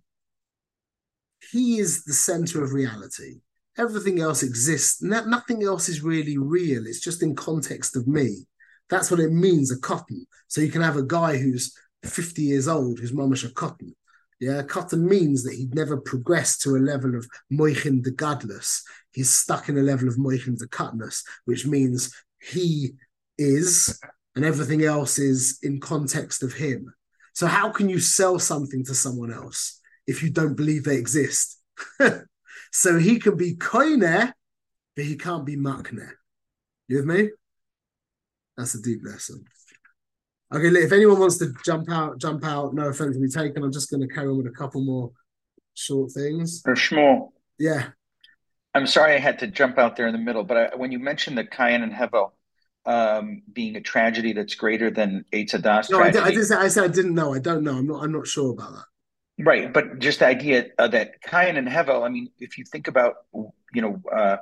he 1.51 1.79
is 1.79 2.03
the 2.03 2.13
center 2.13 2.63
of 2.63 2.73
reality. 2.73 3.41
Everything 3.77 4.19
else 4.19 4.43
exists. 4.43 5.01
No, 5.01 5.23
nothing 5.25 5.63
else 5.63 5.89
is 5.89 6.03
really 6.03 6.38
real. 6.38 6.86
It's 6.86 6.99
just 6.99 7.23
in 7.23 7.36
context 7.36 7.95
of 7.95 8.08
me. 8.08 8.45
That's 8.89 9.10
what 9.10 9.19
it 9.19 9.32
means, 9.32 9.71
a 9.71 9.77
katan. 9.79 10.25
So 10.47 10.62
you 10.62 10.71
can 10.71 10.82
have 10.82 10.97
a 10.97 11.03
guy 11.03 11.38
who's 11.38 11.75
50 12.03 12.41
years 12.41 12.67
old 12.67 12.99
who's 12.99 13.12
mamish 13.12 13.45
a 13.45 13.53
katan. 13.53 13.93
Yeah, 14.39 14.62
katan 14.63 15.08
means 15.08 15.43
that 15.43 15.56
he'd 15.56 15.73
never 15.73 15.97
progressed 15.97 16.62
to 16.63 16.75
a 16.75 16.77
level 16.77 17.15
of 17.15 17.27
moichin 17.51 18.03
d'gadlus. 18.03 18.82
He's 19.12 19.29
stuck 19.29 19.69
in 19.69 19.77
a 19.77 19.82
level 19.82 20.08
of 20.08 20.17
moichin 20.17 20.58
d'katnus, 20.58 21.23
which 21.45 21.65
means 21.65 22.13
he 22.41 22.95
is, 23.38 23.99
and 24.36 24.43
everything 24.43 24.84
else 24.84 25.17
is 25.17 25.60
in 25.63 25.79
context 25.79 26.43
of 26.43 26.53
him. 26.53 26.93
So 27.34 27.47
how 27.47 27.71
can 27.71 27.89
you 27.89 27.99
sell 27.99 28.38
something 28.38 28.84
to 28.86 28.93
someone 28.93 29.34
else 29.34 29.79
if 30.07 30.23
you 30.23 30.29
don't 30.29 30.55
believe 30.55 30.83
they 30.83 30.97
exist? 30.97 31.59
so 32.71 32.97
he 32.97 33.19
can 33.19 33.37
be 33.37 33.55
koine, 33.55 34.33
but 34.95 35.05
he 35.05 35.15
can't 35.15 35.45
be 35.45 35.55
makne. 35.55 36.09
You 36.87 36.97
with 36.97 37.05
me? 37.05 37.29
That's 38.57 38.75
a 38.75 38.81
deep 38.81 38.99
lesson. 39.03 39.45
Okay, 40.53 40.67
if 40.67 40.91
anyone 40.91 41.19
wants 41.19 41.39
to 41.39 41.51
jump 41.65 41.89
out, 41.89 42.19
jump 42.19 42.45
out. 42.45 42.75
No 42.75 42.89
offense 42.89 43.15
to 43.15 43.21
be 43.21 43.29
taken. 43.29 43.63
I'm 43.63 43.71
just 43.71 43.89
going 43.89 44.07
to 44.07 44.13
carry 44.13 44.27
on 44.27 44.37
with 44.37 44.45
a 44.45 44.51
couple 44.51 44.81
more 44.81 45.11
short 45.73 46.11
things. 46.11 46.61
Or 46.65 46.75
Shmuel, 46.75 47.29
Yeah, 47.57 47.87
I'm 48.73 48.87
sorry 48.87 49.15
I 49.15 49.19
had 49.19 49.39
to 49.39 49.47
jump 49.47 49.77
out 49.77 49.95
there 49.95 50.07
in 50.07 50.13
the 50.13 50.19
middle, 50.19 50.43
but 50.43 50.57
I, 50.57 50.75
when 50.75 50.91
you 50.91 50.99
mentioned 50.99 51.37
the 51.37 51.45
Cain 51.45 51.83
and 51.83 51.91
Hevel 51.91 52.31
um, 52.85 53.43
being 53.51 53.75
a 53.75 53.81
tragedy 53.81 54.33
that's 54.33 54.55
greater 54.55 54.89
than 54.91 55.25
Eitz 55.31 55.51
Hadaas 55.51 55.89
no, 55.89 55.99
I, 55.99 56.11
did, 56.11 56.21
I 56.21 56.31
did 56.31 56.45
say 56.45 56.55
I 56.55 56.67
said 56.67 56.83
I 56.83 56.87
didn't 56.87 57.13
know. 57.13 57.33
I 57.33 57.39
don't 57.39 57.63
know. 57.63 57.77
I'm 57.77 57.87
not. 57.87 58.03
I'm 58.03 58.11
not 58.11 58.27
sure 58.27 58.51
about 58.51 58.73
that. 58.73 58.85
Right? 59.39 59.72
But 59.72 60.00
just 60.00 60.19
the 60.19 60.28
idea 60.28 60.67
uh, 60.78 60.88
that 60.89 61.22
Cain 61.22 61.58
and 61.58 61.67
Hevel. 61.67 62.04
I 62.04 62.10
mean, 62.10 62.30
if 62.39 62.58
you 62.58 62.65
think 62.65 62.88
about, 62.88 63.15
you 63.34 63.82
know, 63.82 64.02
uh, 64.12 64.38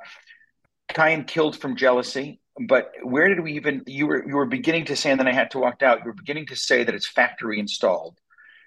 Cain 0.88 1.24
killed 1.24 1.56
from 1.56 1.76
jealousy, 1.76 2.40
but 2.68 2.92
where 3.02 3.28
did 3.28 3.40
we 3.40 3.54
even? 3.54 3.82
You 3.86 4.06
were 4.06 4.26
you 4.28 4.36
were 4.36 4.46
beginning 4.46 4.86
to 4.86 4.96
say, 4.96 5.10
and 5.10 5.18
then 5.18 5.28
I 5.28 5.32
had 5.32 5.50
to 5.52 5.58
walk 5.58 5.82
out. 5.82 6.00
You 6.00 6.06
were 6.06 6.12
beginning 6.12 6.46
to 6.46 6.56
say 6.56 6.84
that 6.84 6.94
it's 6.94 7.06
factory 7.06 7.58
installed. 7.58 8.18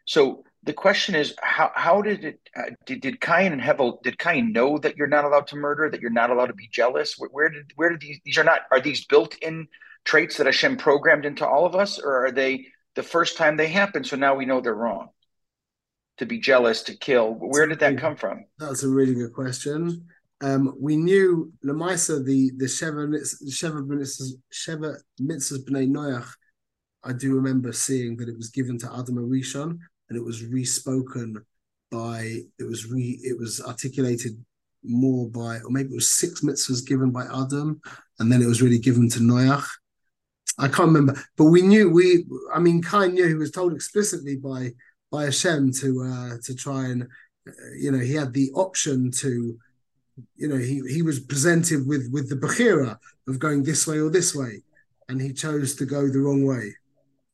So 0.06 0.44
the 0.64 0.74
question 0.74 1.14
is, 1.14 1.36
how 1.42 1.72
how 1.76 2.02
did 2.02 2.26
it? 2.26 2.40
Uh, 2.56 2.72
did 2.86 3.02
did 3.02 3.22
Cain 3.22 3.54
and 3.54 3.62
Hevel? 3.62 4.02
Did 4.02 4.18
Cain 4.18 4.52
know 4.52 4.80
that 4.80 4.98
you're 4.98 5.08
not 5.08 5.26
allowed 5.26 5.48
to 5.48 5.56
murder? 5.56 5.90
That 5.90 6.02
you're 6.02 6.10
not 6.10 6.32
allowed 6.32 6.48
to 6.48 6.54
be 6.54 6.70
jealous? 6.72 7.16
Where, 7.18 7.30
where 7.30 7.50
did 7.50 7.74
where 7.76 7.90
did 7.90 8.02
these? 8.02 8.20
These 8.26 8.38
are 8.40 8.44
not. 8.44 8.62
Are 8.72 8.82
these 8.82 9.06
built-in 9.06 9.68
traits 10.04 10.38
that 10.38 10.48
Hashem 10.48 10.78
programmed 10.78 11.26
into 11.26 11.48
all 11.48 11.66
of 11.66 11.76
us, 11.76 12.00
or 12.00 12.26
are 12.26 12.32
they 12.32 12.68
the 12.96 13.04
first 13.04 13.38
time 13.38 13.58
they 13.58 13.68
happen? 13.68 14.04
So 14.04 14.16
now 14.16 14.36
we 14.36 14.46
know 14.46 14.62
they're 14.62 14.74
wrong. 14.74 15.10
To 16.19 16.25
be 16.25 16.39
jealous, 16.39 16.82
to 16.84 16.97
kill. 16.97 17.34
Where 17.34 17.67
did 17.67 17.80
that 17.80 17.97
come 17.97 18.15
from? 18.15 18.45
That's 18.58 18.84
a 18.84 18.89
really 18.89 19.15
good 19.15 19.34
question. 19.34 20.08
Um, 20.41 20.73
we 20.80 20.95
knew 20.95 21.51
Lamaisa, 21.65 22.23
the 22.23 22.51
the 22.58 22.65
Sheva 22.65 23.08
Sheva 24.54 24.97
Mitzvahs 25.21 25.65
Bnei 25.65 25.89
Noach. 25.89 26.28
I 27.04 27.13
do 27.13 27.36
remember 27.36 27.71
seeing 27.71 28.17
that 28.17 28.30
it 28.30 28.38
was 28.38 28.49
given 28.49 28.78
to 28.80 28.88
Adam 28.88 29.15
Harishon, 29.15 29.78
and 30.10 30.17
it 30.17 30.23
was 30.23 30.43
respoken 30.43 31.36
by 31.91 32.41
it 32.60 32.63
was 32.63 32.86
re 32.89 33.19
it 33.23 33.38
was 33.38 33.62
articulated 33.62 34.34
more 34.84 35.30
by 35.30 35.60
or 35.60 35.69
maybe 35.69 35.89
it 35.89 35.95
was 35.95 36.12
six 36.12 36.41
mitzvahs 36.41 36.86
given 36.86 37.12
by 37.12 37.25
Adam, 37.25 37.82
and 38.19 38.32
then 38.32 38.41
it 38.41 38.47
was 38.47 38.62
really 38.62 38.80
given 38.80 39.10
to 39.10 39.19
Noach. 39.19 39.67
I 40.58 40.67
can't 40.67 40.88
remember, 40.88 41.21
but 41.38 41.45
we 41.45 41.62
knew 41.62 41.89
we. 41.89 42.25
I 42.54 42.60
mean, 42.60 42.82
Cain 42.82 43.13
knew 43.13 43.28
he 43.28 43.34
was 43.34 43.51
told 43.51 43.73
explicitly 43.73 44.38
by 44.38 44.71
by 45.12 45.26
Hashem 45.26 45.72
to 45.82 46.04
uh, 46.04 46.38
to 46.44 46.56
try 46.56 46.86
and 46.86 47.04
uh, 47.48 47.52
you 47.78 47.91
know 47.91 48.00
he 48.00 48.13
had 48.13 48.34
the 48.34 48.52
option 48.54 49.12
to 49.12 49.58
you 50.36 50.48
know 50.48 50.58
he 50.58 50.82
he 50.88 51.02
was 51.02 51.20
presented 51.20 51.88
with 51.88 52.10
with 52.12 52.30
the 52.30 52.36
bechira 52.36 52.98
of 53.28 53.39
going 53.39 53.63
this 53.63 53.86
way 53.88 54.00
or 54.00 54.10
this 54.10 54.36
way, 54.36 54.62
and 55.10 55.22
he 55.22 55.34
chose 55.34 55.76
to 55.76 55.86
go 55.86 56.08
the 56.08 56.20
wrong 56.20 56.46
way. 56.46 56.74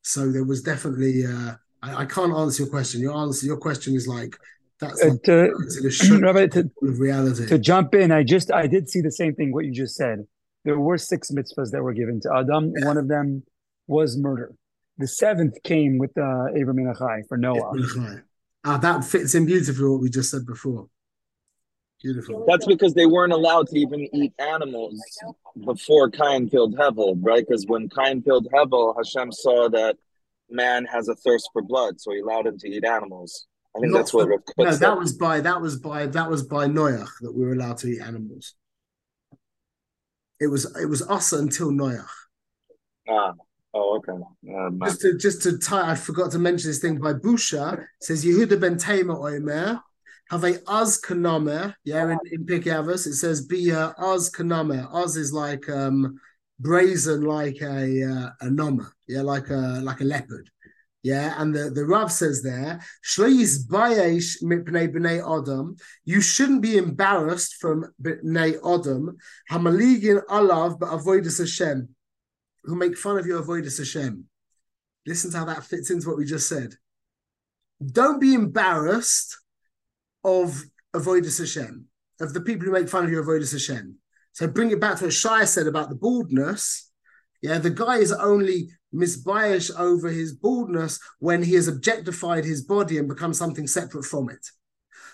So 0.02 0.30
there 0.30 0.44
was 0.44 0.62
definitely. 0.62 1.26
Uh, 1.26 1.54
I, 1.84 2.02
I 2.02 2.06
can't 2.06 2.34
answer 2.34 2.62
your 2.62 2.70
question. 2.70 3.00
Your 3.00 3.16
answer, 3.16 3.46
your 3.46 3.56
question 3.56 3.94
is 3.94 4.06
like 4.06 4.36
that's 4.78 5.02
Uh, 5.02 5.10
like, 5.10 5.22
to, 5.22 5.52
to 5.90 6.18
Rabbi, 6.18 6.46
to, 6.48 6.70
of 6.82 6.98
reality. 6.98 7.46
to 7.46 7.58
jump 7.58 7.94
in, 7.94 8.10
I 8.12 8.22
just 8.22 8.52
I 8.52 8.66
did 8.66 8.88
see 8.88 9.00
the 9.00 9.10
same 9.10 9.34
thing 9.34 9.52
what 9.52 9.64
you 9.64 9.72
just 9.72 9.96
said. 9.96 10.26
There 10.64 10.78
were 10.78 10.98
six 10.98 11.30
mitzvahs 11.30 11.70
that 11.72 11.82
were 11.82 11.92
given 11.92 12.20
to 12.20 12.28
Adam. 12.34 12.72
Yeah. 12.76 12.86
One 12.86 12.96
of 12.96 13.08
them 13.08 13.42
was 13.86 14.16
murder. 14.16 14.52
The 14.98 15.08
seventh 15.08 15.62
came 15.62 15.98
with 15.98 16.16
uh, 16.18 16.46
Abraham 16.54 16.76
Menachai 16.84 17.26
for 17.28 17.36
Noah. 17.36 17.72
Ah, 18.64 18.76
that 18.78 19.04
fits 19.04 19.34
in 19.34 19.46
beautifully 19.46 19.88
what 19.88 20.00
we 20.00 20.10
just 20.10 20.30
said 20.30 20.46
before. 20.46 20.86
Beautiful. 22.02 22.44
That's 22.46 22.66
because 22.66 22.94
they 22.94 23.06
weren't 23.06 23.32
allowed 23.32 23.68
to 23.68 23.78
even 23.78 24.08
eat 24.14 24.32
animals 24.38 25.00
before 25.64 26.10
Cain 26.10 26.48
killed 26.48 26.76
Hevel, 26.76 27.16
right? 27.20 27.44
Because 27.46 27.64
when 27.66 27.88
Cain 27.88 28.22
killed 28.22 28.48
Hevel, 28.52 28.94
Hashem 28.96 29.32
saw 29.32 29.68
that 29.70 29.96
man 30.50 30.84
has 30.86 31.08
a 31.08 31.14
thirst 31.14 31.48
for 31.52 31.62
blood, 31.62 32.00
so 32.00 32.12
he 32.12 32.18
allowed 32.20 32.46
him 32.46 32.58
to 32.58 32.68
eat 32.68 32.84
animals. 32.84 33.46
I 33.76 33.80
think 33.80 33.92
Not 33.92 33.98
that's 34.00 34.12
what 34.14 34.24
for- 34.24 34.30
Rav 34.30 34.40
No, 34.58 34.64
Kook 34.64 34.72
said. 34.74 34.80
that 34.80 34.98
was 34.98 35.12
by 35.14 35.40
that 35.40 35.60
was 35.60 35.76
by 35.78 36.06
that 36.06 36.28
was 36.30 36.42
by 36.42 36.66
Noach 36.66 37.08
that 37.20 37.32
we 37.32 37.44
were 37.46 37.52
allowed 37.52 37.78
to 37.78 37.88
eat 37.88 38.00
animals. 38.00 38.54
It 40.40 40.48
was 40.48 40.76
it 40.76 40.86
was 40.86 41.08
us 41.08 41.32
until 41.32 41.70
Noach. 41.70 42.04
Ah, 43.08 43.32
oh, 43.74 43.96
okay. 43.96 44.12
Uh, 44.54 44.70
Just 44.84 45.00
to 45.02 45.16
just 45.16 45.42
to 45.42 45.58
tie, 45.58 45.92
I 45.92 45.94
forgot 45.94 46.30
to 46.32 46.38
mention 46.38 46.70
this 46.70 46.80
thing 46.80 46.98
by 46.98 47.14
Busha. 47.14 47.84
Says 48.00 48.24
Yehuda 48.24 48.60
ben 48.60 48.76
Teima 48.76 49.16
Omer. 49.16 49.80
Have 50.30 50.44
a 50.44 50.58
az 50.66 50.98
kanamer, 50.98 51.74
yeah, 51.84 52.10
in, 52.10 52.18
in 52.30 52.46
it 52.48 53.00
says 53.00 53.44
be 53.44 53.68
a 53.70 53.94
az 53.98 54.30
kanamer. 54.30 54.88
Az 54.90 55.16
is 55.16 55.30
like 55.32 55.68
um 55.68 56.18
brazen, 56.58 57.22
like 57.22 57.60
a 57.60 58.02
uh, 58.02 58.30
a 58.40 58.50
noma, 58.50 58.90
yeah, 59.06 59.20
like 59.20 59.50
a 59.50 59.80
like 59.82 60.00
a 60.00 60.04
leopard, 60.04 60.48
yeah. 61.02 61.34
And 61.36 61.54
the 61.54 61.70
the 61.70 61.84
Rav 61.84 62.10
says 62.10 62.42
there, 62.42 62.80
shleis 63.04 63.66
bayesh 63.66 64.42
mipnei 64.42 64.88
bnei 64.94 65.20
adam. 65.20 65.76
You 66.04 66.20
shouldn't 66.20 66.62
be 66.62 66.78
embarrassed 66.78 67.56
from 67.60 67.92
bnei 68.00 68.56
adam. 68.64 69.18
Hamaligin 69.50 70.24
alav 70.26 70.78
but 70.78 70.88
ba'avodas 70.88 71.40
Hashem, 71.40 71.88
who 72.64 72.76
make 72.76 72.96
fun 72.96 73.18
of 73.18 73.26
your 73.26 73.42
avodas 73.42 73.78
Hashem. 73.78 74.24
Listen 75.06 75.30
to 75.32 75.38
how 75.38 75.44
that 75.46 75.64
fits 75.64 75.90
into 75.90 76.08
what 76.08 76.18
we 76.18 76.24
just 76.24 76.48
said. 76.48 76.74
Don't 77.84 78.20
be 78.20 78.34
embarrassed 78.34 79.36
of 80.24 80.62
avodas 80.94 81.38
Hashem, 81.38 81.86
of 82.20 82.32
the 82.32 82.40
people 82.40 82.66
who 82.66 82.72
make 82.72 82.88
fun 82.88 83.04
of 83.04 83.10
your 83.10 83.24
avodas 83.24 83.52
Hashem. 83.52 83.96
So 84.32 84.46
bring 84.46 84.70
it 84.70 84.80
back 84.80 84.98
to 84.98 85.04
what 85.04 85.12
Shai 85.12 85.44
said 85.44 85.66
about 85.66 85.88
the 85.88 85.96
baldness. 85.96 86.90
Yeah, 87.42 87.58
the 87.58 87.70
guy 87.70 87.96
is 87.96 88.12
only 88.12 88.70
misbiased 88.94 89.78
over 89.78 90.08
his 90.08 90.34
baldness 90.34 91.00
when 91.18 91.42
he 91.42 91.54
has 91.54 91.66
objectified 91.66 92.44
his 92.44 92.62
body 92.62 92.98
and 92.98 93.08
become 93.08 93.34
something 93.34 93.66
separate 93.66 94.04
from 94.04 94.30
it. 94.30 94.46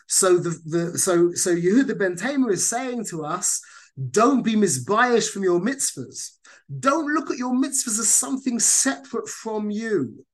So 0.06 0.38
the, 0.38 0.58
the 0.64 0.99
so 0.99 1.32
so 1.32 1.55
Yehuda 1.55 1.99
ben 1.99 2.16
Teima 2.16 2.53
is 2.53 2.68
saying 2.68 3.07
to 3.07 3.24
us, 3.24 3.62
don't 4.11 4.42
be 4.42 4.55
misbiased 4.55 5.30
from 5.30 5.42
your 5.42 5.61
mitzvahs. 5.61 6.38
Don't 6.69 7.12
look 7.12 7.31
at 7.31 7.39
your 7.39 7.53
mitzvahs 7.53 7.99
as 7.99 8.09
something 8.09 8.59
separate 8.59 9.29
from 9.29 9.71
you. 9.71 10.27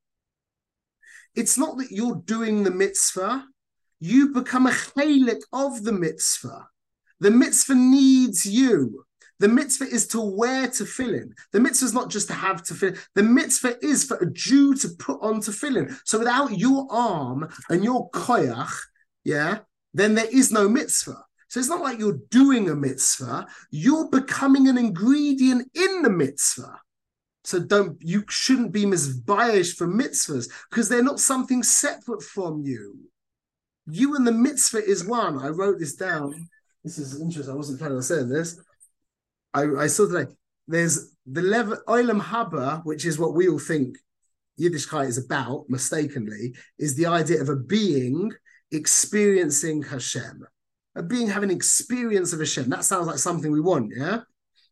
It's 1.35 1.57
not 1.59 1.78
that 1.78 1.91
you're 1.91 2.22
doing 2.24 2.62
the 2.62 2.70
mitzvah, 2.70 3.47
you 4.01 4.32
become 4.32 4.66
a 4.66 4.70
chalik 4.70 5.41
of 5.53 5.85
the 5.85 5.93
mitzvah. 5.93 6.68
The 7.20 7.30
mitzvah 7.30 7.74
needs 7.74 8.45
you. 8.45 9.05
The 9.41 9.49
mitzvah 9.49 9.87
is 9.87 10.07
to 10.09 10.20
wear 10.20 10.68
tefillin. 10.68 11.32
The 11.53 11.61
mitzvah 11.61 11.87
is 11.87 11.95
not 11.95 12.11
just 12.11 12.28
to 12.28 12.35
have 12.35 12.62
tefillin. 12.62 12.99
The 13.14 13.22
mitzvah 13.22 13.85
is 13.85 14.05
for 14.05 14.16
a 14.18 14.30
Jew 14.30 14.74
to 14.76 14.89
put 14.99 15.20
on 15.22 15.41
tefillin. 15.41 15.99
So 16.05 16.18
without 16.18 16.59
your 16.59 16.87
arm 16.91 17.49
and 17.68 17.82
your 17.82 18.11
koyach, 18.11 18.72
yeah, 19.24 19.61
then 19.93 20.14
there 20.14 20.28
is 20.30 20.53
no 20.53 20.68
mitzvah. 20.68 21.24
So 21.49 21.61
it's 21.61 21.68
not 21.68 21.82
like 21.82 21.99
you're 21.99 22.20
doing 22.30 22.68
a 22.68 22.74
mitzvah. 22.74 23.47
You're 23.70 24.09
becoming 24.11 24.68
an 24.68 24.78
ingredient 24.78 25.70
in 25.74 26.03
the 26.03 26.11
mitzvah. 26.11 26.80
So 27.45 27.61
don't 27.61 27.99
you 28.01 28.24
shouldn't 28.28 28.72
be 28.72 28.84
misbiased 28.84 29.76
from 29.76 29.99
mitzvahs 29.99 30.49
because 30.70 30.88
they're 30.88 31.03
not 31.03 31.20
something 31.20 31.62
separate 31.62 32.22
from 32.22 32.62
you. 32.62 32.97
You 33.86 34.16
and 34.16 34.26
the 34.26 34.32
mitzvah 34.32 34.82
is 34.82 35.05
one. 35.05 35.38
I 35.38 35.49
wrote 35.49 35.78
this 35.78 35.95
down. 35.95 36.49
this 36.82 36.99
is 36.99 37.20
interesting. 37.20 37.53
I 37.53 37.57
wasn't 37.57 37.78
planning 37.78 37.99
on 37.99 38.03
saying 38.03 38.30
this. 38.30 38.59
I, 39.53 39.64
I 39.78 39.86
saw 39.88 40.09
today. 40.09 40.30
There's 40.66 41.14
the 41.26 41.42
level 41.42 41.76
Olam 41.86 42.20
Haba, 42.20 42.82
which 42.84 43.05
is 43.05 43.18
what 43.18 43.34
we 43.34 43.49
all 43.49 43.59
think 43.59 43.99
Yiddishkeit 44.59 45.09
is 45.09 45.18
about, 45.18 45.66
mistakenly, 45.68 46.55
is 46.78 46.95
the 46.95 47.07
idea 47.07 47.40
of 47.40 47.49
a 47.49 47.57
being 47.57 48.32
experiencing 48.70 49.82
Hashem, 49.82 50.47
being 51.03 51.28
having 51.28 51.51
experience 51.51 52.32
of 52.32 52.38
Hashem. 52.38 52.68
That 52.70 52.84
sounds 52.84 53.07
like 53.07 53.18
something 53.18 53.51
we 53.51 53.61
want, 53.61 53.92
yeah, 53.95 54.20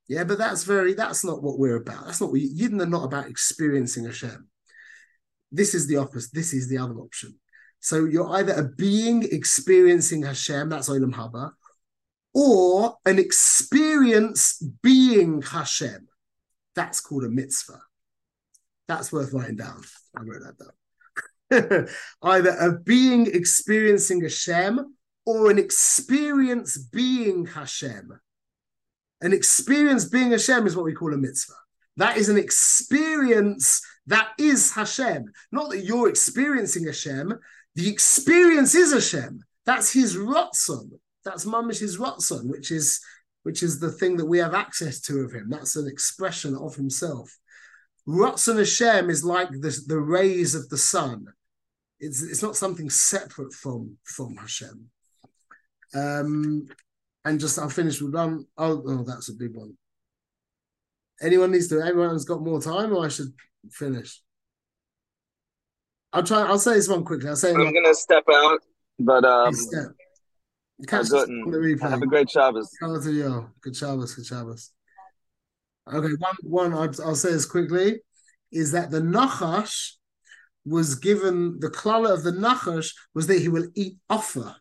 yeah. 0.09 0.25
But 0.25 0.39
that's 0.39 0.65
very 0.65 0.95
that's 0.95 1.25
not 1.25 1.43
what 1.43 1.59
we're 1.59 1.77
about. 1.77 2.07
That's 2.07 2.21
not 2.21 2.31
what 2.31 2.41
Yidden 2.41 2.81
are 2.81 2.87
not 2.87 3.05
about 3.05 3.29
experiencing 3.29 4.05
Hashem. 4.05 4.49
This 5.51 5.75
is 5.75 5.87
the 5.87 5.97
opposite. 5.97 6.33
This 6.33 6.53
is 6.53 6.69
the 6.69 6.79
other 6.79 6.95
option. 6.95 7.39
So 7.81 8.05
you're 8.05 8.31
either 8.31 8.53
a 8.53 8.69
being 8.69 9.25
experiencing 9.25 10.23
Hashem, 10.23 10.69
that's 10.69 10.89
Olam 10.89 11.13
Haba, 11.13 11.51
or 12.33 12.97
an 13.05 13.19
experience 13.19 14.63
being 14.83 15.43
Hashem. 15.43 16.07
That's 16.77 17.01
called 17.01 17.25
a 17.25 17.29
mitzvah. 17.29 17.81
That's 18.87 19.13
worth 19.13 19.33
writing 19.33 19.57
down. 19.57 19.83
I 20.17 20.23
wrote 20.23 20.43
that 20.43 20.59
down. 20.59 21.89
either 22.23 22.51
a 22.51 22.79
being 22.79 23.27
experiencing 23.27 24.23
Hashem 24.23 24.95
or 25.25 25.51
an 25.51 25.59
experience 25.59 26.77
being 26.77 27.47
Hashem. 27.47 28.19
An 29.21 29.33
experience 29.33 30.07
being 30.07 30.33
Hashem 30.33 30.67
is 30.67 30.77
what 30.77 30.85
we 30.85 30.95
call 30.95 31.15
a 31.15 31.17
mitzvah. 31.17 31.55
That 31.97 32.17
is 32.17 32.29
an 32.29 32.39
experience 32.39 33.83
that 34.07 34.31
is 34.39 34.73
Hashem. 34.73 35.27
Not 35.53 35.71
that 35.71 35.85
you're 35.85 36.09
experiencing 36.09 36.87
Hashem, 36.87 37.39
the 37.75 37.89
experience 37.89 38.75
is 38.75 38.93
Hashem. 38.93 39.45
That's 39.65 39.93
his 39.93 40.17
Ratzon. 40.17 40.91
That's 41.25 41.45
Mamish 41.45 41.81
his 41.81 41.99
Ratzon, 41.99 42.51
which 42.51 42.71
is 42.71 43.01
which 43.45 43.63
is 43.63 43.81
the 43.81 43.91
thing 43.91 44.17
that 44.17 44.27
we 44.27 44.39
have 44.39 44.55
access 44.55 45.01
to 45.01 45.21
of 45.21 45.33
him. 45.33 45.49
That's 45.51 45.77
an 45.77 45.89
expression 45.89 46.57
of 46.57 46.77
himself. 46.77 47.37
Ratzon 48.07 48.59
Hashem 48.59 49.11
is 49.11 49.25
like 49.25 49.51
the, 49.51 49.77
the 49.87 49.99
rays 49.99 50.55
of 50.55 50.69
the 50.69 50.79
sun. 50.79 51.27
It's, 51.99 52.23
it's 52.23 52.43
not 52.43 52.57
something 52.57 52.89
separate 52.89 53.53
from, 53.53 53.97
from 54.05 54.37
Hashem. 54.37 54.91
Um, 55.95 56.67
and 57.25 57.41
just 57.41 57.59
I'll 57.59 57.69
finish 57.69 58.01
with 58.01 58.15
one. 58.15 58.47
Oh, 58.59 58.83
oh, 58.87 59.05
that's 59.05 59.29
a 59.29 59.35
big 59.35 59.55
one. 59.55 59.77
Anyone 61.21 61.53
needs 61.53 61.69
to. 61.69 61.81
Everyone's 61.81 62.25
got 62.25 62.43
more 62.43 62.61
time, 62.61 62.93
or 62.93 63.05
I 63.05 63.09
should 63.09 63.33
finish. 63.71 64.21
I'll 66.13 66.25
try. 66.25 66.43
I'll 66.43 66.59
say 66.59 66.75
this 66.75 66.89
one 66.89 67.05
quickly. 67.05 67.29
I'll 67.29 67.37
say. 67.37 67.53
I'm 67.53 67.73
gonna 67.73 67.95
step 67.95 68.25
out, 68.33 68.61
but 68.99 69.25
um. 69.25 69.55
Step. 69.55 69.93
Catch 70.89 71.11
the 71.11 71.27
replay. 71.29 71.91
Have 71.91 72.03
a 72.03 72.07
great 72.07 72.29
Shabbos. 72.29 72.69
Shout 72.81 73.03
to 73.05 73.13
you. 73.13 73.51
Good 73.61 73.77
Shabbos. 73.77 74.15
Good 74.15 74.27
Shabbos. 74.27 74.73
Okay, 75.93 76.15
one 76.19 76.37
one 76.43 76.73
I'll, 76.73 77.07
I'll 77.07 77.15
say 77.15 77.33
this 77.33 77.47
quickly 77.47 78.01
is 78.51 78.73
that 78.73 78.91
the 78.91 79.01
Nachash 79.01 79.93
was 80.65 80.95
given 80.97 81.59
the 81.61 81.69
klala 81.69 82.13
of 82.13 82.23
the 82.23 82.33
Nachash 82.33 82.95
was 83.15 83.27
that 83.27 83.41
he 83.41 83.49
will 83.49 83.69
eat 83.75 83.97
afar. 84.09 84.57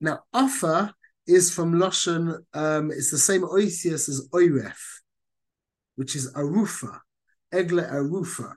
Now, 0.00 0.20
afar 0.32 0.94
is 1.26 1.52
from 1.52 1.74
Lashon, 1.74 2.38
um, 2.54 2.90
it's 2.90 3.10
the 3.10 3.18
same 3.18 3.42
oisius 3.42 4.08
as 4.08 4.28
oiref, 4.32 4.78
which 5.96 6.16
is 6.16 6.32
arufa, 6.32 7.00
egle 7.52 7.82
arufa. 7.82 8.54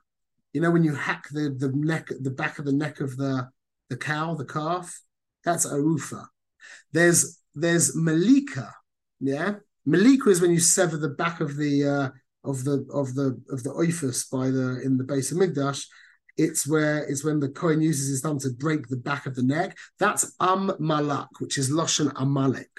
You 0.53 0.61
know, 0.61 0.71
when 0.71 0.83
you 0.83 0.95
hack 0.95 1.25
the, 1.31 1.55
the 1.57 1.71
neck, 1.73 2.07
the 2.09 2.31
back 2.31 2.59
of 2.59 2.65
the 2.65 2.73
neck 2.73 2.99
of 2.99 3.17
the, 3.17 3.49
the 3.89 3.97
cow, 3.97 4.35
the 4.35 4.45
calf, 4.45 5.01
that's 5.43 5.65
arufa. 5.65 6.25
There's 6.91 7.39
there's 7.55 7.95
malika, 7.95 8.73
yeah. 9.19 9.55
Malika 9.85 10.29
is 10.29 10.41
when 10.41 10.51
you 10.51 10.59
sever 10.59 10.97
the 10.97 11.09
back 11.09 11.41
of 11.41 11.57
the 11.57 11.85
uh, 11.85 12.09
of 12.43 12.63
the 12.63 12.85
of 12.93 13.15
the 13.15 13.41
of 13.49 13.63
the 13.63 13.71
oifus 13.71 14.29
by 14.31 14.49
the 14.49 14.81
in 14.83 14.97
the 14.97 15.03
base 15.03 15.31
of 15.31 15.37
Migdash, 15.37 15.85
it's 16.41 16.67
where 16.67 17.03
it's 17.03 17.23
when 17.23 17.39
the 17.39 17.49
coin 17.49 17.81
uses 17.81 18.09
his 18.09 18.21
thumb 18.21 18.39
to 18.39 18.49
break 18.49 18.87
the 18.87 18.97
back 18.97 19.25
of 19.25 19.35
the 19.35 19.43
neck. 19.43 19.77
That's 19.99 20.33
Am 20.39 20.71
Malak, 20.79 21.29
which 21.39 21.57
is 21.57 21.69
Loshan 21.69 22.11
Amalek. 22.15 22.71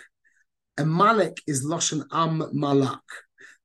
Amalek 0.79 1.37
is 1.47 1.65
Loshan 1.65 2.05
Am 2.13 2.43
Malak. 2.53 3.03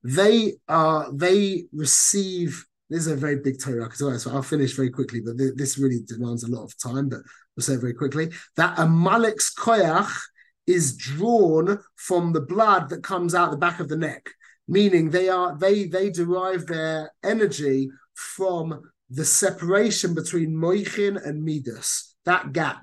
They 0.04 0.54
are 0.68 1.12
they 1.12 1.64
receive. 1.72 2.64
This 2.88 3.00
is 3.00 3.08
a 3.08 3.16
very 3.16 3.36
big 3.36 3.60
Torah, 3.60 3.90
so 3.92 4.30
I'll 4.30 4.42
finish 4.42 4.74
very 4.74 4.90
quickly. 4.90 5.20
But 5.20 5.36
this 5.36 5.78
really 5.78 6.00
demands 6.06 6.44
a 6.44 6.50
lot 6.50 6.64
of 6.64 6.78
time. 6.78 7.08
But 7.08 7.20
we'll 7.56 7.64
say 7.64 7.76
very 7.76 7.94
quickly 7.94 8.30
that 8.56 8.78
Amalek's 8.78 9.52
koyach 9.54 10.14
is 10.66 10.96
drawn 10.96 11.78
from 11.96 12.32
the 12.32 12.40
blood 12.40 12.88
that 12.90 13.02
comes 13.02 13.34
out 13.34 13.50
the 13.50 13.56
back 13.56 13.80
of 13.80 13.88
the 13.88 13.96
neck 13.96 14.28
meaning 14.68 15.08
they 15.10 15.28
are 15.30 15.56
they 15.56 15.86
they 15.86 16.10
derive 16.10 16.66
their 16.66 17.10
energy 17.24 17.88
from 18.14 18.82
the 19.10 19.24
separation 19.24 20.14
between 20.14 20.54
moichin 20.54 21.22
and 21.24 21.42
midas, 21.42 22.14
that 22.24 22.52
gap. 22.52 22.82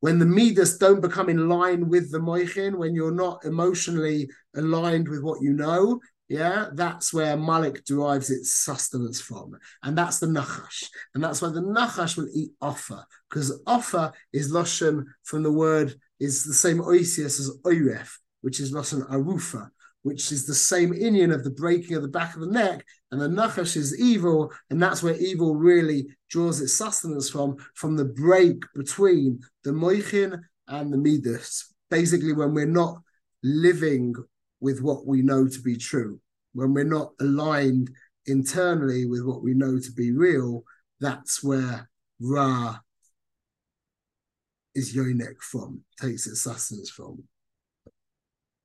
When 0.00 0.18
the 0.18 0.26
midas 0.26 0.78
don't 0.78 1.00
become 1.00 1.28
in 1.28 1.48
line 1.48 1.88
with 1.88 2.12
the 2.12 2.18
moichin, 2.18 2.76
when 2.76 2.94
you're 2.94 3.10
not 3.10 3.44
emotionally 3.44 4.28
aligned 4.54 5.08
with 5.08 5.22
what 5.22 5.42
you 5.42 5.52
know, 5.52 6.00
yeah, 6.28 6.66
that's 6.74 7.12
where 7.12 7.36
Malik 7.36 7.84
derives 7.84 8.30
its 8.30 8.52
sustenance 8.54 9.20
from. 9.20 9.56
And 9.82 9.96
that's 9.96 10.18
the 10.18 10.26
Nachash. 10.26 10.84
And 11.14 11.22
that's 11.22 11.40
why 11.40 11.50
the 11.50 11.60
Nachash 11.60 12.16
will 12.16 12.28
eat 12.34 12.50
afar, 12.60 13.06
because 13.30 13.60
afar 13.66 14.12
is 14.32 14.52
Loshen 14.52 15.04
from 15.22 15.44
the 15.44 15.52
word, 15.52 15.94
is 16.18 16.44
the 16.44 16.54
same 16.54 16.78
oisius 16.78 17.38
as 17.38 17.50
oiref, 17.64 18.10
which 18.40 18.58
is 18.60 18.72
Loshen 18.72 19.08
arufa, 19.08 19.70
which 20.06 20.30
is 20.30 20.46
the 20.46 20.54
same 20.54 20.92
inyan 20.92 21.34
of 21.34 21.42
the 21.42 21.50
breaking 21.50 21.96
of 21.96 22.02
the 22.02 22.06
back 22.06 22.36
of 22.36 22.40
the 22.40 22.46
neck, 22.46 22.86
and 23.10 23.20
the 23.20 23.26
nachash 23.26 23.76
is 23.76 24.00
evil, 24.00 24.52
and 24.70 24.80
that's 24.80 25.02
where 25.02 25.16
evil 25.16 25.56
really 25.56 26.06
draws 26.30 26.60
its 26.60 26.78
sustenance 26.78 27.28
from, 27.28 27.56
from 27.74 27.96
the 27.96 28.04
break 28.04 28.62
between 28.76 29.40
the 29.64 29.72
moichin 29.72 30.40
and 30.68 30.92
the 30.92 30.96
midas. 30.96 31.74
Basically, 31.90 32.32
when 32.32 32.54
we're 32.54 32.66
not 32.66 32.98
living 33.42 34.14
with 34.60 34.80
what 34.80 35.08
we 35.08 35.22
know 35.22 35.48
to 35.48 35.60
be 35.60 35.76
true, 35.76 36.20
when 36.52 36.72
we're 36.72 36.84
not 36.84 37.10
aligned 37.20 37.90
internally 38.26 39.06
with 39.06 39.24
what 39.24 39.42
we 39.42 39.54
know 39.54 39.76
to 39.76 39.90
be 39.90 40.12
real, 40.12 40.62
that's 41.00 41.42
where 41.42 41.90
Ra 42.20 42.76
is 44.76 44.94
yonek 44.94 45.40
from, 45.40 45.80
takes 46.00 46.28
its 46.28 46.42
sustenance 46.42 46.90
from. 46.90 47.24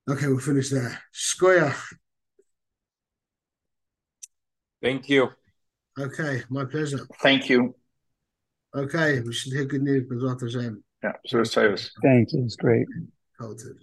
Okay, 0.09 0.27
we'll 0.27 0.39
finish 0.39 0.69
there. 0.69 0.99
Shkoyach. 1.13 1.79
Thank 4.81 5.09
you. 5.09 5.29
Okay, 5.99 6.43
my 6.49 6.65
pleasure. 6.65 7.05
Thank 7.21 7.49
you. 7.49 7.75
Okay, 8.75 9.19
we 9.19 9.33
should 9.33 9.53
hear 9.53 9.65
good 9.65 9.83
news, 9.83 10.09
Bezrat 10.09 10.41
Hashem. 10.41 10.83
Yeah, 11.03 11.11
so 11.27 11.39
it's 11.39 11.53
Thank 12.01 12.33
you. 12.33 12.43
It's 12.43 12.55
great. 12.55 12.87
Kol 13.39 13.55
tuv. 13.55 13.75